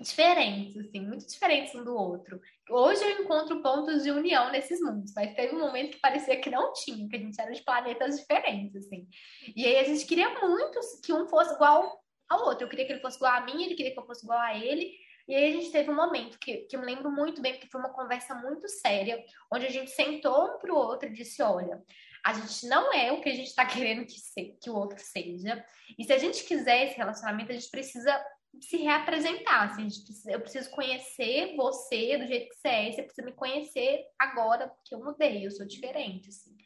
[0.00, 2.40] diferentes, assim, muito diferentes um do outro.
[2.68, 6.50] Hoje eu encontro pontos de união nesses mundos, mas teve um momento que parecia que
[6.50, 9.06] não tinha, que a gente era de planetas diferentes, assim.
[9.54, 12.64] E aí a gente queria muito que um fosse igual ao outro.
[12.64, 14.56] Eu queria que ele fosse igual a mim, ele queria que eu fosse igual a
[14.56, 14.92] ele.
[15.28, 17.68] E aí a gente teve um momento que, que eu me lembro muito bem, porque
[17.70, 21.80] foi uma conversa muito séria, onde a gente sentou um pro outro e disse, olha,
[22.24, 24.98] a gente não é o que a gente está querendo que, se, que o outro
[24.98, 25.64] seja.
[25.98, 28.24] E se a gente quiser esse relacionamento, a gente precisa
[28.60, 29.64] se reapresentar.
[29.64, 29.88] Assim,
[30.28, 34.94] eu preciso conhecer você do jeito que você é, você precisa me conhecer agora, porque
[34.94, 36.28] eu mudei, eu sou diferente.
[36.28, 36.56] Assim.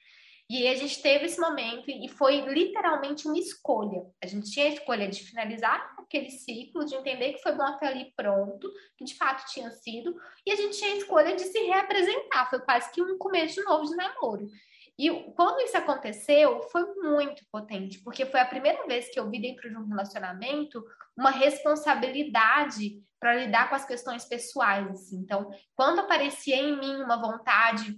[0.49, 4.07] E a gente teve esse momento e foi literalmente uma escolha.
[4.22, 7.88] A gente tinha a escolha de finalizar aquele ciclo, de entender que foi bom até
[7.88, 10.14] ali pronto, que de fato tinha sido,
[10.46, 12.49] e a gente tinha a escolha de se reapresentar.
[12.49, 14.46] Foi quase que um começo novo de namoro.
[14.98, 19.40] E quando isso aconteceu, foi muito potente, porque foi a primeira vez que eu vi
[19.40, 20.82] dentro de um relacionamento
[21.16, 24.88] uma responsabilidade para lidar com as questões pessoais.
[24.90, 25.18] Assim.
[25.18, 27.96] Então, quando aparecia em mim uma vontade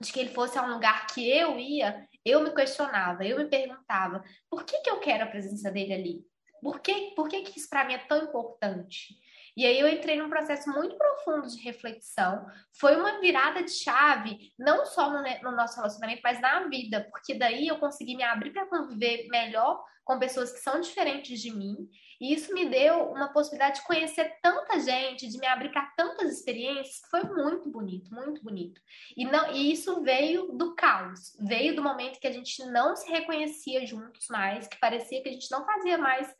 [0.00, 3.46] de que ele fosse a um lugar que eu ia, eu me questionava, eu me
[3.46, 6.26] perguntava, por que, que eu quero a presença dele ali?
[6.60, 9.14] Por que, por que, que isso para mim é tão importante?
[9.56, 12.44] E aí eu entrei num processo muito profundo de reflexão.
[12.78, 17.34] Foi uma virada de chave, não só no, no nosso relacionamento, mas na vida, porque
[17.34, 21.88] daí eu consegui me abrir para conviver melhor com pessoas que são diferentes de mim.
[22.20, 26.32] E isso me deu uma possibilidade de conhecer tanta gente, de me abrir para tantas
[26.32, 28.80] experiências, foi muito bonito, muito bonito.
[29.16, 33.10] E, não, e isso veio do caos, veio do momento que a gente não se
[33.10, 36.32] reconhecia juntos mais, que parecia que a gente não fazia mais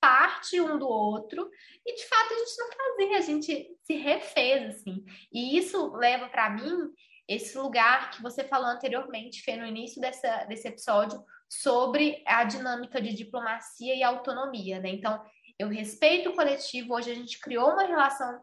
[0.00, 1.50] parte um do outro
[1.84, 5.04] e de fato a gente não fazia, a gente se refez assim.
[5.32, 6.90] E isso leva para mim
[7.28, 13.00] esse lugar que você falou anteriormente, Fê, no início dessa, desse episódio, sobre a dinâmica
[13.00, 14.88] de diplomacia e autonomia, né?
[14.88, 15.22] Então,
[15.56, 18.40] eu respeito o coletivo, hoje a gente criou uma relação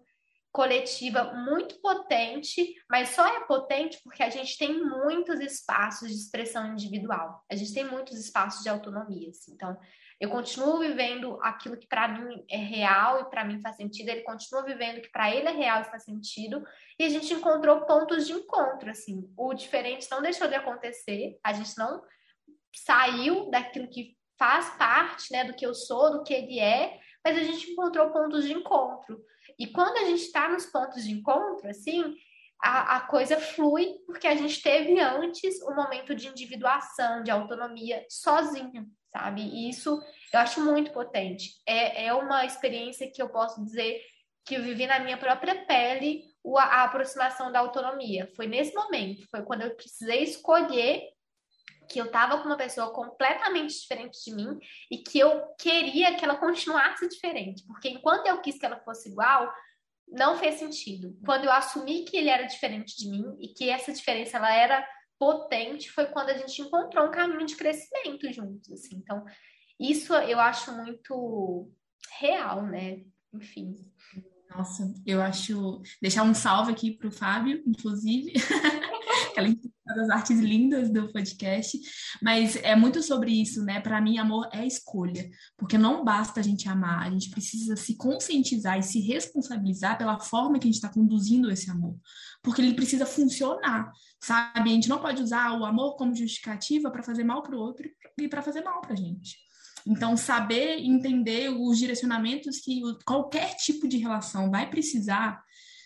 [0.51, 6.71] coletiva muito potente, mas só é potente porque a gente tem muitos espaços de expressão
[6.71, 9.29] individual, a gente tem muitos espaços de autonomia.
[9.29, 9.51] Assim.
[9.53, 9.77] Então,
[10.19, 14.21] eu continuo vivendo aquilo que para mim é real e para mim faz sentido, ele
[14.21, 16.63] continua vivendo o que para ele é real e faz sentido,
[16.97, 19.31] e a gente encontrou pontos de encontro, assim.
[19.37, 22.03] O diferente não deixou de acontecer, a gente não
[22.73, 27.37] saiu daquilo que faz parte, né, do que eu sou, do que ele é, mas
[27.37, 29.19] a gente encontrou pontos de encontro.
[29.59, 32.15] E quando a gente está nos pontos de encontro, assim,
[32.61, 38.03] a, a, coisa flui porque a gente teve antes um momento de individuação, de autonomia
[38.09, 39.41] sozinho sabe?
[39.41, 40.01] E isso
[40.33, 41.55] eu acho muito potente.
[41.65, 44.01] É, é uma experiência que eu posso dizer
[44.45, 46.23] que eu vivi na minha própria pele
[46.57, 48.31] a, aproximação da autonomia.
[48.35, 51.09] Foi nesse momento, foi quando eu precisei escolher
[51.89, 54.59] que eu estava com uma pessoa completamente diferente de mim
[54.91, 59.09] e que eu queria que ela continuasse diferente, porque enquanto eu quis que ela fosse
[59.09, 59.49] igual,
[60.05, 61.17] não fez sentido.
[61.25, 64.87] Quando eu assumi que ele era diferente de mim e que essa diferença ela era
[65.19, 68.97] potente foi quando a gente encontrou um caminho de crescimento juntos, assim.
[68.97, 69.23] Então,
[69.79, 71.71] isso eu acho muito
[72.19, 73.03] real, né?
[73.33, 73.75] Enfim.
[74.49, 75.81] Nossa, eu acho.
[76.01, 78.33] Deixar um salve aqui para o Fábio, inclusive.
[79.37, 79.55] Aquela
[79.95, 81.79] das artes lindas do podcast,
[82.21, 83.79] mas é muito sobre isso, né?
[83.79, 87.95] Para mim, amor é escolha, porque não basta a gente amar, a gente precisa se
[87.95, 91.95] conscientizar e se responsabilizar pela forma que a gente está conduzindo esse amor,
[92.43, 94.69] porque ele precisa funcionar, sabe?
[94.69, 97.87] A gente não pode usar o amor como justificativa para fazer mal para o outro
[98.19, 99.37] e para fazer mal para a gente.
[99.85, 105.41] Então, saber entender os direcionamentos que qualquer tipo de relação vai precisar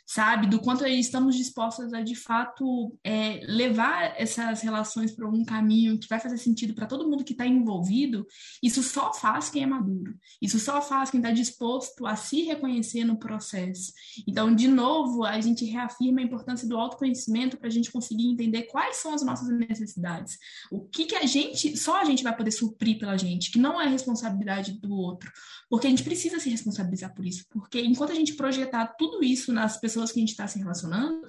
[0.05, 0.47] sabe?
[0.47, 6.07] Do quanto estamos dispostas a, de fato, é, levar essas relações para um caminho que
[6.07, 8.25] vai fazer sentido para todo mundo que está envolvido,
[8.61, 10.13] isso só faz quem é maduro.
[10.41, 13.93] Isso só faz quem está disposto a se reconhecer no processo.
[14.27, 18.63] Então, de novo, a gente reafirma a importância do autoconhecimento para a gente conseguir entender
[18.63, 20.37] quais são as nossas necessidades.
[20.69, 23.81] O que, que a gente, só a gente vai poder suprir pela gente, que não
[23.81, 25.31] é responsabilidade do outro.
[25.69, 27.45] Porque a gente precisa se responsabilizar por isso.
[27.49, 31.21] Porque enquanto a gente projetar tudo isso nas pessoas que a gente está se relacionando,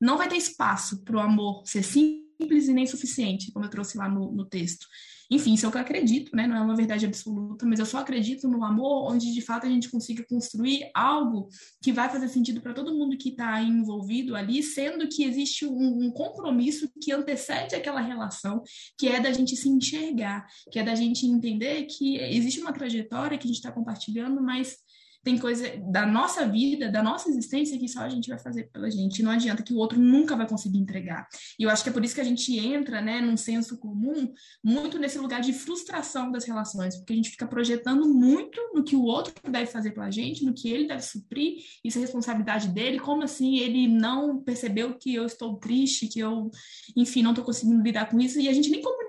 [0.00, 3.96] não vai ter espaço para o amor ser simples e nem suficiente, como eu trouxe
[3.96, 4.86] lá no, no texto.
[5.30, 6.46] Enfim, isso é o que eu acredito, né?
[6.46, 9.68] Não é uma verdade absoluta, mas eu só acredito no amor onde de fato a
[9.68, 11.48] gente consiga construir algo
[11.82, 16.04] que vai fazer sentido para todo mundo que está envolvido ali, sendo que existe um,
[16.04, 18.62] um, compromisso que antecede aquela relação,
[18.98, 23.38] que é da gente se enxergar, que é da gente entender que existe uma trajetória
[23.38, 24.76] que a gente está compartilhando, mas
[25.24, 28.90] tem coisa da nossa vida, da nossa existência que só a gente vai fazer pela
[28.90, 29.22] gente.
[29.22, 31.26] Não adianta que o outro nunca vai conseguir entregar.
[31.58, 34.32] E eu acho que é por isso que a gente entra, né, num senso comum,
[34.62, 38.94] muito nesse lugar de frustração das relações, porque a gente fica projetando muito no que
[38.94, 43.00] o outro deve fazer pela gente, no que ele deve suprir, isso é responsabilidade dele.
[43.00, 46.50] Como assim ele não percebeu que eu estou triste, que eu,
[46.94, 49.03] enfim, não estou conseguindo lidar com isso e a gente nem comunica,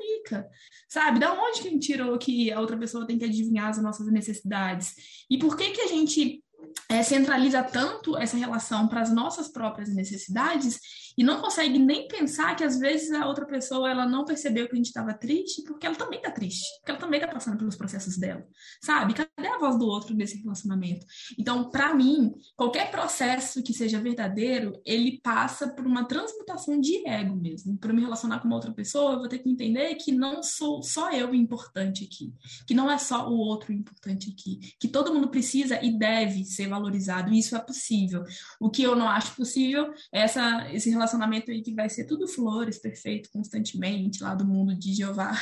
[0.88, 1.20] sabe?
[1.20, 4.12] Da onde que a gente tirou que a outra pessoa tem que adivinhar as nossas
[4.12, 4.94] necessidades?
[5.30, 6.44] E por que que a gente
[6.90, 10.80] é, centraliza tanto essa relação para as nossas próprias necessidades
[11.18, 14.74] e não consegue nem pensar que às vezes a outra pessoa ela não percebeu que
[14.74, 17.76] a gente estava triste porque ela também está triste, porque ela também está passando pelos
[17.76, 18.46] processos dela,
[18.82, 19.14] sabe?
[19.14, 21.06] Cadê a voz do outro nesse relacionamento?
[21.40, 27.36] Então, para mim, qualquer processo que seja verdadeiro, ele passa por uma transmutação de ego
[27.36, 27.78] mesmo.
[27.78, 30.84] Para me relacionar com uma outra pessoa, eu vou ter que entender que não sou
[30.84, 32.34] só eu importante aqui,
[32.68, 36.68] que não é só o outro importante aqui, que todo mundo precisa e deve ser
[36.68, 38.24] valorizado, e isso é possível.
[38.60, 42.28] O que eu não acho possível é essa, esse relacionamento aí que vai ser tudo
[42.28, 45.34] flores, perfeito, constantemente, lá do mundo de Jeová.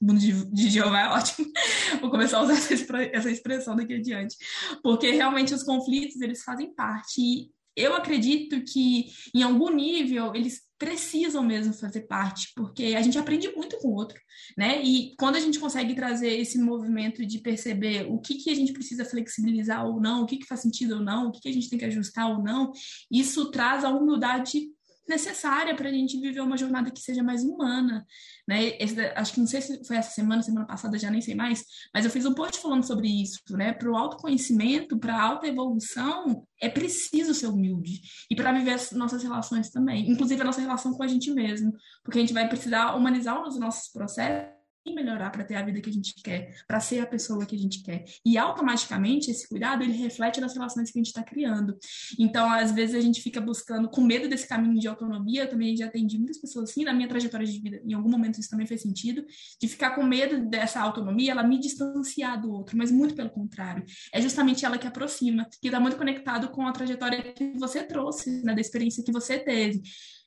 [0.00, 1.46] o mundo de, Jeová é ótimo.
[2.00, 4.36] Vou começar a usar essa expressão daqui adiante.
[4.82, 7.20] Porque realmente os conflitos, eles fazem parte.
[7.20, 13.18] E eu acredito que, em algum nível, eles precisam mesmo fazer parte, porque a gente
[13.18, 14.18] aprende muito com o outro,
[14.56, 14.82] né?
[14.82, 18.72] E quando a gente consegue trazer esse movimento de perceber o que, que a gente
[18.72, 21.52] precisa flexibilizar ou não, o que, que faz sentido ou não, o que, que a
[21.52, 22.72] gente tem que ajustar ou não,
[23.10, 24.68] isso traz a humildade
[25.08, 28.06] necessária para a gente viver uma jornada que seja mais humana,
[28.46, 28.76] né?
[28.80, 31.64] Esse, acho que não sei se foi essa semana, semana passada, já nem sei mais,
[31.94, 33.72] mas eu fiz um post falando sobre isso, né?
[33.72, 38.92] Para o autoconhecimento, para a alta evolução, é preciso ser humilde e para viver as
[38.92, 42.48] nossas relações também, inclusive a nossa relação com a gente mesmo, porque a gente vai
[42.48, 44.55] precisar humanizar os nossos processos
[44.94, 47.58] melhorar para ter a vida que a gente quer, para ser a pessoa que a
[47.58, 48.04] gente quer.
[48.24, 51.76] E automaticamente esse cuidado ele reflete nas relações que a gente está criando.
[52.18, 55.42] Então, às vezes a gente fica buscando com medo desse caminho de autonomia.
[55.42, 57.80] Eu também já atendi muitas pessoas assim na minha trajetória de vida.
[57.84, 59.24] Em algum momento isso também fez sentido
[59.60, 63.84] de ficar com medo dessa autonomia, ela me distanciar do outro, mas muito pelo contrário.
[64.12, 68.42] É justamente ela que aproxima, que está muito conectado com a trajetória que você trouxe,
[68.42, 69.82] né, da experiência que você teve.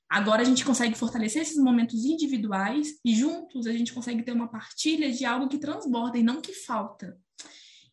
[0.10, 4.48] Agora a gente consegue fortalecer esses momentos individuais e juntos a gente consegue ter uma
[4.48, 7.16] partilha de algo que transborda e não que falta.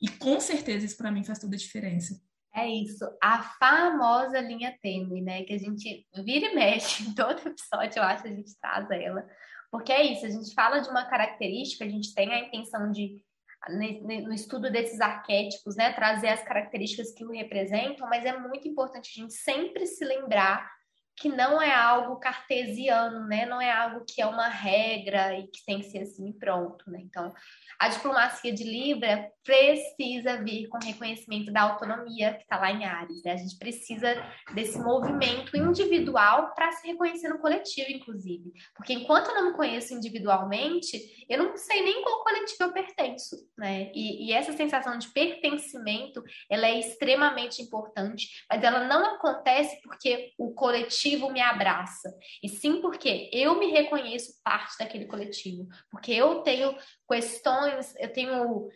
[0.01, 2.19] E com certeza isso para mim faz toda a diferença.
[2.55, 5.43] É isso, a famosa linha tênue, né?
[5.43, 9.29] Que a gente vira e mexe em todo episódio, eu acho a gente traz ela.
[9.71, 13.23] Porque é isso, a gente fala de uma característica, a gente tem a intenção de,
[13.69, 19.11] no estudo desses arquétipos, né, trazer as características que o representam, mas é muito importante
[19.15, 20.76] a gente sempre se lembrar
[21.17, 23.47] que não é algo cartesiano, né?
[23.47, 27.01] Não é algo que é uma regra e que tem que ser assim pronto, né?
[27.03, 27.33] Então,
[27.79, 33.23] a diplomacia de Libra precisa vir com reconhecimento da autonomia que está lá em Ares.
[33.23, 33.33] Né?
[33.33, 34.15] A gente precisa
[34.55, 38.53] desse movimento individual para se reconhecer no coletivo, inclusive.
[38.75, 43.37] Porque enquanto eu não me conheço individualmente, eu não sei nem qual coletivo eu pertenço.
[43.57, 43.91] Né?
[43.95, 50.33] E, e essa sensação de pertencimento ela é extremamente importante, mas ela não acontece porque
[50.39, 56.41] o coletivo me abraça, e sim porque eu me reconheço parte daquele coletivo, porque eu
[56.43, 56.77] tenho
[57.09, 58.69] questões, eu tenho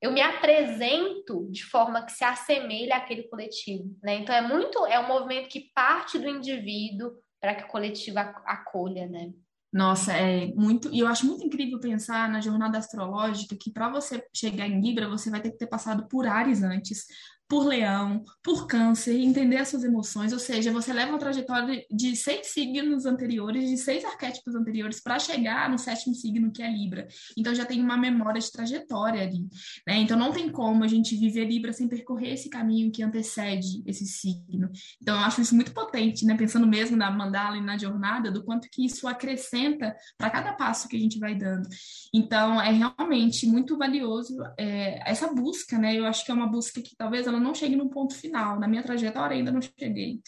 [0.00, 4.16] eu me apresento de forma que se assemelha àquele coletivo, né?
[4.16, 9.06] Então é muito é um movimento que parte do indivíduo para que o coletivo acolha,
[9.06, 9.30] né?
[9.72, 10.88] Nossa, é muito.
[10.92, 15.08] E eu acho muito incrível pensar na jornada astrológica que para você chegar em Libra,
[15.08, 17.04] você vai ter que ter passado por Ares antes,
[17.48, 22.16] por leão, por câncer, entender as suas emoções, ou seja, você leva uma trajetória de
[22.16, 27.06] seis signos anteriores, de seis arquétipos anteriores, para chegar no sétimo signo, que é Libra.
[27.36, 29.46] Então já tem uma memória de trajetória ali.
[29.86, 29.98] Né?
[29.98, 34.06] Então não tem como a gente viver Libra sem percorrer esse caminho que antecede esse
[34.06, 34.70] signo.
[35.00, 36.36] Então eu acho isso muito potente, né?
[36.36, 40.88] pensando mesmo na mandala e na jornada, do quanto que isso acrescenta para cada passo
[40.88, 41.68] que a gente vai dando.
[42.12, 45.96] Então é realmente muito valioso é, essa busca, né?
[45.96, 48.58] Eu acho que é uma busca que talvez ela ela não chegue no ponto final.
[48.58, 50.20] Na minha trajetória ainda não cheguei.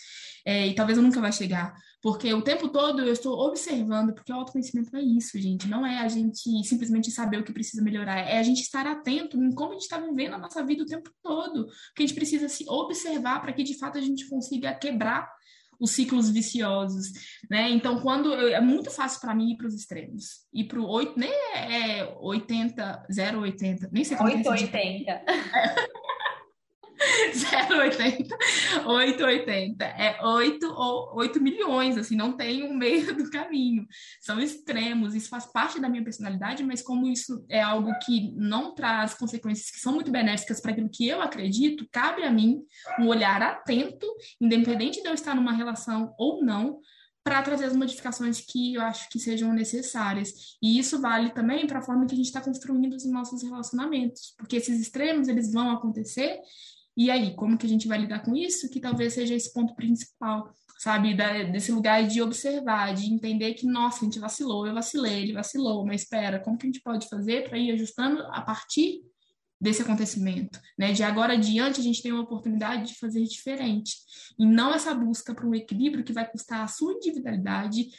[0.44, 1.74] É, e talvez eu nunca vai chegar.
[2.00, 5.66] Porque o tempo todo eu estou observando, porque o autoconhecimento é isso, gente.
[5.68, 9.36] Não é a gente simplesmente saber o que precisa melhorar, é a gente estar atento
[9.36, 11.66] em como a gente está vivendo a nossa vida o tempo todo.
[11.66, 15.28] Porque a gente precisa se observar para que de fato a gente consiga quebrar
[15.80, 17.12] os ciclos viciosos,
[17.48, 17.70] né?
[17.70, 20.46] Então, quando eu, é muito fácil para mim ir para os extremos.
[20.52, 23.06] Ir para o 8, nem é 80,
[23.40, 25.10] 080, nem sei como 880.
[25.10, 25.24] É
[26.98, 28.28] 0,80,
[28.84, 29.82] 8,80.
[29.82, 33.86] É 8 ou 8 milhões, assim, não tem um meio do caminho.
[34.20, 38.74] São extremos, isso faz parte da minha personalidade, mas como isso é algo que não
[38.74, 42.60] traz consequências que são muito benéficas para aquilo que eu acredito, cabe a mim
[42.98, 44.06] um olhar atento,
[44.40, 46.80] independente de eu estar numa relação ou não,
[47.28, 50.56] para trazer as modificações que eu acho que sejam necessárias.
[50.62, 54.34] E isso vale também para a forma que a gente está construindo os nossos relacionamentos,
[54.38, 56.40] porque esses extremos eles vão acontecer
[56.98, 58.68] e aí, como que a gente vai lidar com isso?
[58.68, 61.14] Que talvez seja esse ponto principal, sabe?
[61.14, 65.32] Da, desse lugar de observar, de entender que, nossa, a gente vacilou, eu vacilei, ele
[65.32, 69.00] vacilou, mas espera, como que a gente pode fazer para ir ajustando a partir
[69.60, 70.92] desse acontecimento, né?
[70.92, 73.94] De agora adiante a gente tem uma oportunidade de fazer diferente
[74.36, 77.90] e não essa busca para um equilíbrio que vai custar a sua individualidade,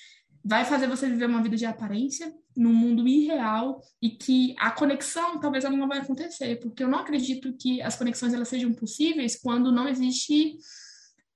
[0.44, 5.40] vai fazer você viver uma vida de aparência num mundo irreal e que a conexão
[5.40, 9.40] talvez ela não vai acontecer, porque eu não acredito que as conexões elas sejam possíveis
[9.40, 10.58] quando não existe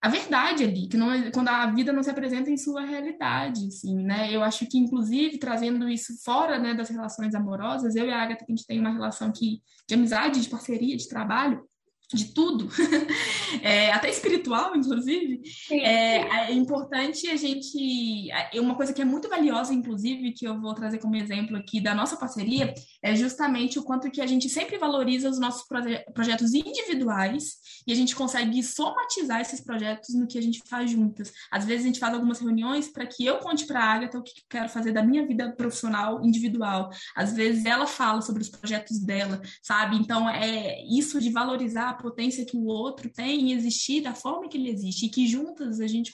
[0.01, 3.68] a verdade ali, que não é, quando a vida não se apresenta em sua realidade,
[3.68, 4.36] assim, né?
[4.36, 8.43] Eu acho que, inclusive, trazendo isso fora, né, das relações amorosas, eu e a Agatha,
[8.45, 11.64] a gente tem uma relação que, de amizade, de parceria, de trabalho,
[12.12, 12.70] de tudo,
[13.62, 15.41] é, até espiritual, inclusive,
[15.72, 18.30] é, é, importante a gente.
[18.32, 21.82] É, uma coisa que é muito valiosa, inclusive, que eu vou trazer como exemplo aqui
[21.82, 25.99] da nossa parceria, é justamente o quanto que a gente sempre valoriza os nossos proje
[26.14, 31.32] projetos individuais e a gente consegue somatizar esses projetos no que a gente faz juntas.
[31.51, 34.24] Às vezes a gente faz algumas reuniões para que eu conte para a Agatha o
[34.24, 36.89] que eu quero fazer da minha vida profissional individual.
[37.16, 39.97] Às vezes ela fala sobre os projetos dela, sabe?
[39.97, 44.57] Então, é isso de valorizar potência que o outro tem e existir da forma que
[44.57, 46.11] ele existe, e que juntas a gente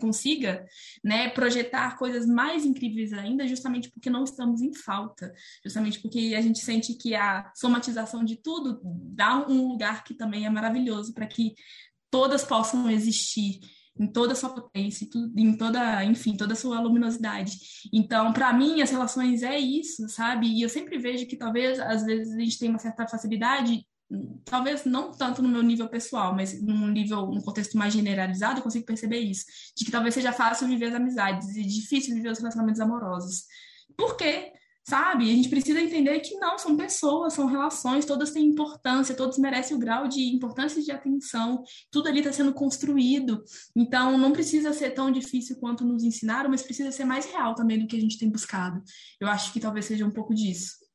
[0.00, 0.66] consiga
[1.02, 5.32] né, projetar coisas mais incríveis ainda, justamente porque não estamos em falta,
[5.64, 10.46] justamente porque a gente sente que a somatização de tudo dá um lugar que também
[10.46, 11.54] é maravilhoso para que
[12.10, 13.60] todas possam existir
[13.98, 17.56] em toda a sua potência, em toda, enfim, toda a sua luminosidade.
[17.92, 20.46] Então, para mim, as relações é isso, sabe?
[20.46, 23.86] E eu sempre vejo que talvez às vezes a gente tem uma certa facilidade
[24.44, 28.62] talvez não tanto no meu nível pessoal, mas num nível, num contexto mais generalizado, eu
[28.62, 29.44] consigo perceber isso,
[29.76, 33.44] de que talvez seja fácil viver as amizades e difícil viver os relacionamentos amorosos.
[33.96, 34.52] Por quê?
[34.88, 35.28] Sabe?
[35.32, 39.76] A gente precisa entender que não, são pessoas, são relações, todas têm importância, todos merecem
[39.76, 43.42] o grau de importância e de atenção, tudo ali está sendo construído.
[43.74, 47.80] Então, não precisa ser tão difícil quanto nos ensinaram, mas precisa ser mais real também
[47.80, 48.80] do que a gente tem buscado.
[49.20, 50.85] Eu acho que talvez seja um pouco disso.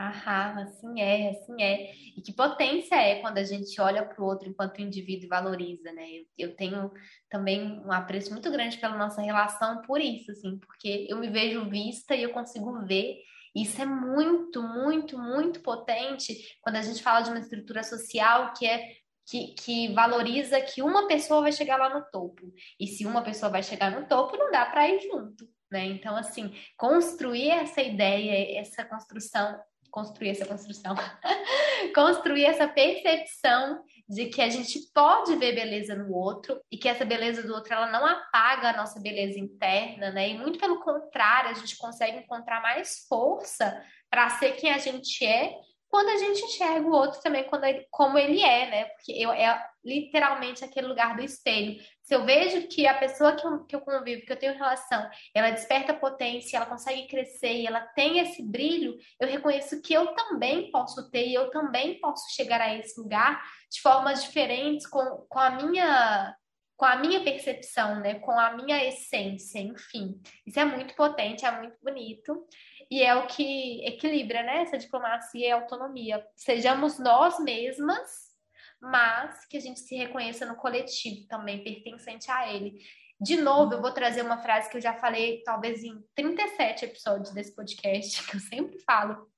[0.00, 1.92] Aham, assim é, assim é.
[2.16, 5.92] E que potência é quando a gente olha para o outro enquanto indivíduo e valoriza,
[5.92, 6.06] né?
[6.38, 6.90] Eu, tenho
[7.28, 11.68] também um apreço muito grande pela nossa relação por isso, assim, porque eu me vejo
[11.68, 13.18] vista e eu consigo ver.
[13.54, 18.66] Isso é muito, muito, muito potente quando a gente fala de uma estrutura social que
[18.66, 18.94] é
[19.26, 22.52] que, que, valoriza que uma pessoa vai chegar lá no topo.
[22.80, 25.46] E se uma pessoa vai chegar no topo, não dá para ir junto.
[25.70, 25.84] Né?
[25.86, 29.56] Então, assim, construir essa ideia, essa construção
[29.90, 30.94] construir essa construção,
[31.94, 37.04] construir essa percepção de que a gente pode ver beleza no outro e que essa
[37.04, 40.30] beleza do outro ela não apaga a nossa beleza interna, né?
[40.30, 45.24] E muito pelo contrário, a gente consegue encontrar mais força para ser quem a gente
[45.24, 45.54] é
[45.90, 48.84] quando a gente enxerga o outro também quando ele, como ele é, né?
[48.84, 51.82] Porque eu, é literalmente aquele lugar do espelho.
[52.00, 55.08] Se eu vejo que a pessoa que eu, que eu convivo, que eu tenho relação,
[55.34, 60.14] ela desperta potência, ela consegue crescer e ela tem esse brilho, eu reconheço que eu
[60.14, 65.26] também posso ter e eu também posso chegar a esse lugar de formas diferentes, com,
[65.28, 66.36] com a minha
[66.80, 70.18] com a minha percepção, né, com a minha essência, enfim.
[70.46, 72.46] Isso é muito potente, é muito bonito.
[72.90, 74.62] E é o que equilibra, né?
[74.62, 76.26] Essa diplomacia e autonomia.
[76.34, 78.34] Sejamos nós mesmas,
[78.80, 82.82] mas que a gente se reconheça no coletivo também, pertencente a ele.
[83.20, 87.34] De novo, eu vou trazer uma frase que eu já falei, talvez em 37 episódios
[87.34, 89.30] desse podcast, que eu sempre falo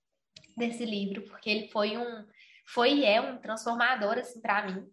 [0.56, 2.24] desse livro, porque ele foi um,
[2.68, 4.88] foi e é um transformador, assim, para mim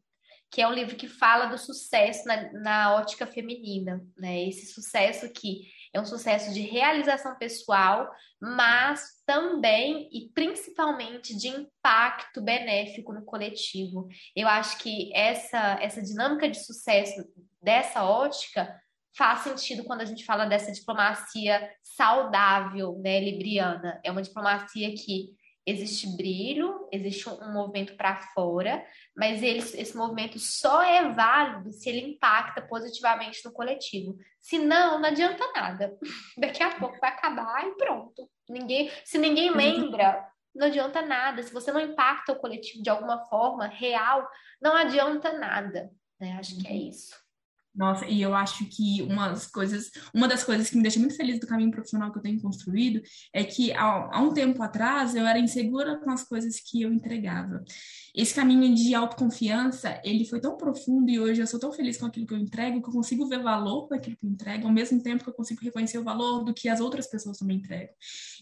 [0.52, 4.48] que é um livro que fala do sucesso na, na ótica feminina, né?
[4.48, 12.42] Esse sucesso que é um sucesso de realização pessoal, mas também e principalmente de impacto
[12.42, 14.08] benéfico no coletivo.
[14.36, 17.24] Eu acho que essa, essa dinâmica de sucesso
[17.62, 18.76] dessa ótica
[19.18, 24.00] faz sentido quando a gente fala dessa diplomacia saudável, né, libriana.
[24.04, 25.36] É uma diplomacia que
[25.70, 28.84] existe brilho, existe um, movimento para fora,
[29.16, 34.18] mas ele, esse movimento só é válido se ele impacta positivamente no coletivo.
[34.42, 35.98] Se não, não adianta nada.
[36.38, 38.30] Daqui a pouco vai acabar e pronto.
[38.50, 41.44] Ninguém, se ninguém lembra, não adianta nada.
[41.44, 44.28] Se você não impacta o coletivo de alguma forma real,
[44.62, 45.92] não adianta nada.
[46.20, 46.38] Né?
[46.40, 46.90] Acho que é uhum.
[46.90, 47.29] isso.
[47.76, 51.40] Nossa, e eu acho que umas coisas, uma das coisas que me deixa muito feliz
[51.40, 53.02] do caminho profissional que eu tenho construído
[53.34, 56.92] é que há, há um tempo atrás eu era insegura com as coisas que eu
[56.92, 57.64] entregava.
[58.14, 62.08] Esse caminho de autoconfiança, ele foi tão profundo e hoje eu sou tão feliz com
[62.08, 65.02] aquilo que eu entrego que eu consigo ver valor naquilo que eu entrego, ao mesmo
[65.02, 67.94] tempo que eu consigo reconhecer o valor do que as outras pessoas também entregam.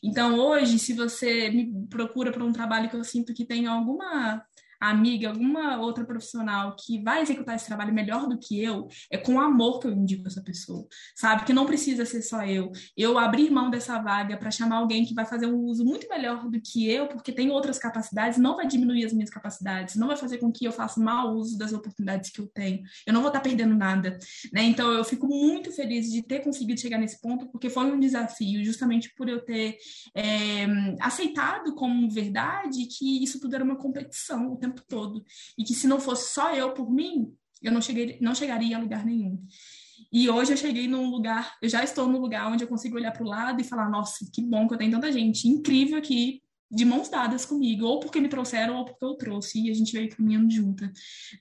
[0.01, 4.43] Então, hoje, se você me procura para um trabalho que eu sinto que tem alguma
[4.79, 9.39] amiga, alguma outra profissional que vai executar esse trabalho melhor do que eu, é com
[9.39, 11.45] amor que eu indico essa pessoa, sabe?
[11.45, 12.71] Que não precisa ser só eu.
[12.95, 16.49] Eu abrir mão dessa vaga para chamar alguém que vai fazer um uso muito melhor
[16.49, 20.17] do que eu, porque tem outras capacidades, não vai diminuir as minhas capacidades, não vai
[20.17, 22.83] fazer com que eu faça mau uso das oportunidades que eu tenho.
[23.05, 24.17] Eu não vou estar tá perdendo nada,
[24.51, 24.63] né?
[24.63, 28.63] Então eu fico muito feliz de ter conseguido chegar nesse ponto, porque foi um desafio,
[28.63, 29.77] justamente por eu ter
[30.15, 30.65] é,
[30.99, 35.23] aceitado como verdade que isso tudo era uma competição o tempo todo.
[35.57, 38.79] E que se não fosse só eu por mim, eu não, cheguei, não chegaria a
[38.79, 39.43] lugar nenhum.
[40.11, 43.11] E hoje eu cheguei num lugar, eu já estou num lugar onde eu consigo olhar
[43.11, 46.41] para o lado e falar: nossa, que bom que eu tenho tanta gente incrível aqui
[46.69, 49.91] de mãos dadas comigo, ou porque me trouxeram, ou porque eu trouxe, e a gente
[49.93, 50.91] veio caminhando junta,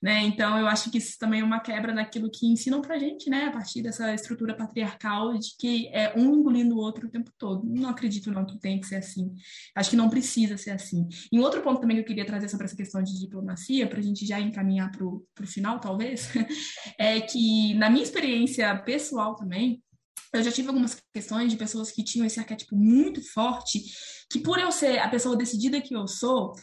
[0.02, 0.22] né?
[0.22, 3.46] Então, eu acho que isso também é uma quebra naquilo que ensinam pra gente, né?
[3.46, 7.64] A partir dessa estrutura patriarcal de que é um engolindo o outro o tempo todo.
[7.66, 9.32] Não acredito não que tem que ser assim.
[9.74, 11.08] Acho que não precisa ser assim.
[11.32, 14.00] E um outro ponto também que eu queria trazer sobre essa questão de diplomacia, pra
[14.00, 16.28] gente já encaminhar pro, pro final, talvez,
[16.98, 19.82] é que na minha experiência pessoal também,
[20.36, 23.82] eu já tive algumas questões de pessoas que tinham esse arquétipo muito forte,
[24.30, 26.54] que por eu ser a pessoa decidida que eu sou,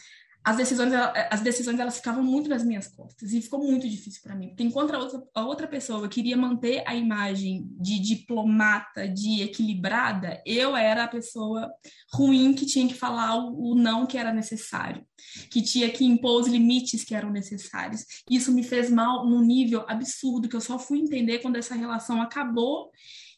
[0.44, 0.92] as decisões,
[1.30, 4.48] as decisões elas ficavam muito nas minhas costas e ficou muito difícil para mim.
[4.48, 10.42] Porque enquanto a outra, a outra pessoa queria manter a imagem de diplomata, de equilibrada,
[10.44, 11.72] eu era a pessoa
[12.12, 15.02] ruim que tinha que falar o, o não que era necessário,
[15.50, 18.04] que tinha que impor os limites que eram necessários.
[18.30, 22.20] Isso me fez mal num nível absurdo que eu só fui entender quando essa relação
[22.20, 22.90] acabou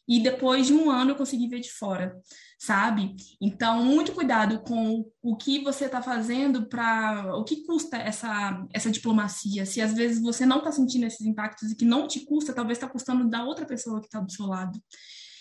[0.08, 2.16] e depois de um ano eu consegui ver de fora,
[2.58, 3.16] sabe?
[3.40, 7.34] Então, muito cuidado com o que você está fazendo para.
[7.36, 9.66] O que custa essa, essa diplomacia?
[9.66, 12.78] Se às vezes você não está sentindo esses impactos e que não te custa, talvez
[12.78, 14.80] está custando da outra pessoa que está do seu lado.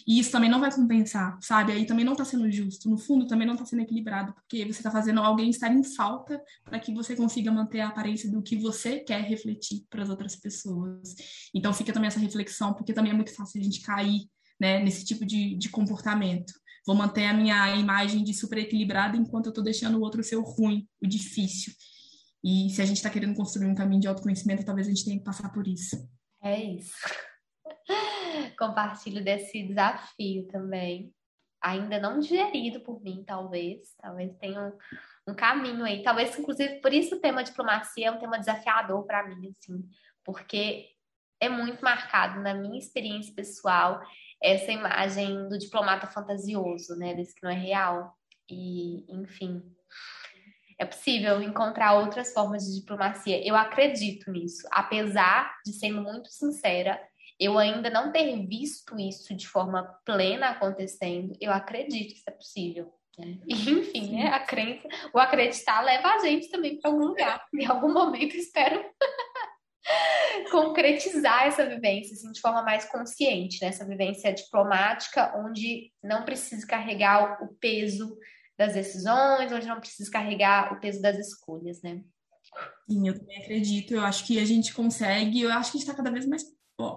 [0.07, 1.71] E isso também não vai compensar, sabe?
[1.71, 2.87] Aí também não está sendo justo.
[2.87, 6.39] No fundo, também não está sendo equilibrado, porque você está fazendo alguém estar em falta
[6.63, 10.35] para que você consiga manter a aparência do que você quer refletir para as outras
[10.35, 11.15] pessoas.
[11.55, 15.05] Então fica também essa reflexão, porque também é muito fácil a gente cair né, nesse
[15.05, 16.53] tipo de, de comportamento.
[16.85, 20.35] Vou manter a minha imagem de super equilibrada enquanto eu estou deixando o outro ser
[20.35, 21.73] o ruim, o difícil.
[22.43, 25.17] E se a gente está querendo construir um caminho de autoconhecimento, talvez a gente tenha
[25.17, 26.07] que passar por isso.
[26.43, 26.93] É isso.
[28.59, 31.11] Compartilho desse desafio também.
[31.59, 33.95] Ainda não digerido por mim, talvez.
[33.99, 36.03] Talvez tenha um, um caminho aí.
[36.03, 39.83] Talvez, inclusive, por isso o tema diplomacia é um tema desafiador para mim, assim.
[40.23, 40.89] Porque
[41.41, 44.01] é muito marcado na minha experiência pessoal
[44.45, 47.15] essa imagem do diplomata fantasioso, né?
[47.15, 48.13] Desse que não é real.
[48.49, 49.63] E, enfim,
[50.79, 53.45] é possível encontrar outras formas de diplomacia.
[53.45, 57.01] Eu acredito nisso, apesar de sendo muito sincera,
[57.39, 61.35] eu ainda não ter visto isso de forma plena acontecendo.
[61.41, 62.93] Eu acredito que isso é possível.
[63.17, 63.39] Né?
[63.47, 64.27] E, enfim, né?
[64.27, 67.43] A crença, o acreditar leva a gente também para algum lugar.
[67.53, 68.85] Em algum momento, espero
[70.51, 73.67] concretizar essa vivência assim, de forma mais consciente, né?
[73.69, 78.17] essa vivência diplomática, onde não precisa carregar o peso
[78.57, 82.01] das decisões, onde não precisa carregar o peso das escolhas, né?
[82.89, 83.93] Sim, eu também acredito.
[83.93, 86.43] Eu acho que a gente consegue, eu acho que a gente está cada vez mais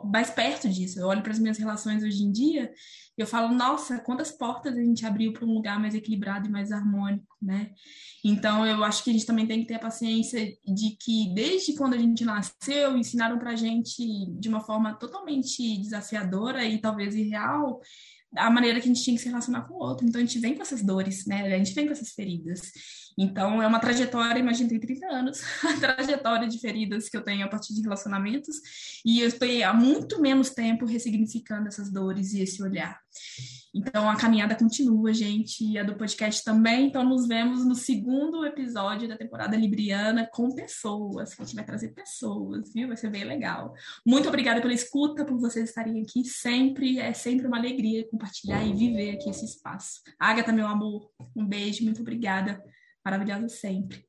[0.05, 0.99] mais perto disso.
[0.99, 2.73] Eu olho para as minhas relações hoje em dia
[3.17, 6.51] e eu falo, nossa, quantas portas a gente abriu para um lugar mais equilibrado e
[6.51, 7.71] mais harmônico, né?
[8.25, 11.75] Então, eu acho que a gente também tem que ter a paciência de que, desde
[11.75, 14.05] quando a gente nasceu, ensinaram para a gente
[14.39, 17.81] de uma forma totalmente desafiadora e talvez irreal
[18.37, 20.07] a maneira que a gente tinha que se relacionar com o outro.
[20.07, 21.55] Então, a gente vem com essas dores, né?
[21.55, 22.71] A gente vem com essas feridas.
[23.21, 27.45] Então, é uma trajetória, imagina, tem 30 anos, a trajetória de feridas que eu tenho
[27.45, 28.57] a partir de relacionamentos,
[29.05, 33.01] e eu estou há muito menos tempo ressignificando essas dores e esse olhar.
[33.75, 36.87] Então, a caminhada continua, gente, e a do podcast também.
[36.87, 41.39] Então, nos vemos no segundo episódio da temporada Libriana com pessoas.
[41.39, 42.89] A gente vai trazer pessoas, viu?
[42.89, 43.75] Vai ser bem legal.
[44.07, 46.99] Muito obrigada pela escuta, por vocês estarem aqui sempre.
[46.99, 50.01] É sempre uma alegria compartilhar e viver aqui esse espaço.
[50.19, 52.63] Agatha, meu amor, um beijo, muito obrigada
[53.09, 54.05] maravilhosa sempre.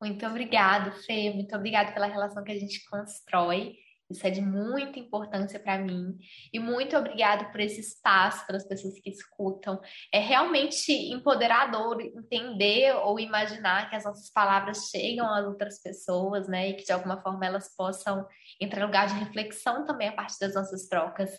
[0.00, 1.30] Muito obrigada, Fê.
[1.30, 3.74] Muito obrigada pela relação que a gente constrói.
[4.10, 6.16] Isso é de muita importância para mim.
[6.52, 9.80] E muito obrigado por esse espaço, pelas pessoas que escutam.
[10.12, 16.70] É realmente empoderador entender ou imaginar que as nossas palavras chegam às outras pessoas, né?
[16.70, 18.26] E que de alguma forma elas possam
[18.60, 21.30] entrar em lugar de reflexão também a partir das nossas trocas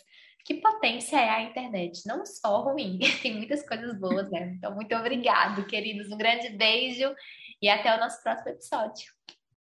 [0.44, 2.06] que potência é a internet.
[2.06, 4.54] Não só ruim, tem muitas coisas boas, né?
[4.56, 6.10] Então, muito obrigado, queridos.
[6.10, 7.14] Um grande beijo
[7.60, 9.21] e até o nosso próximo episódio.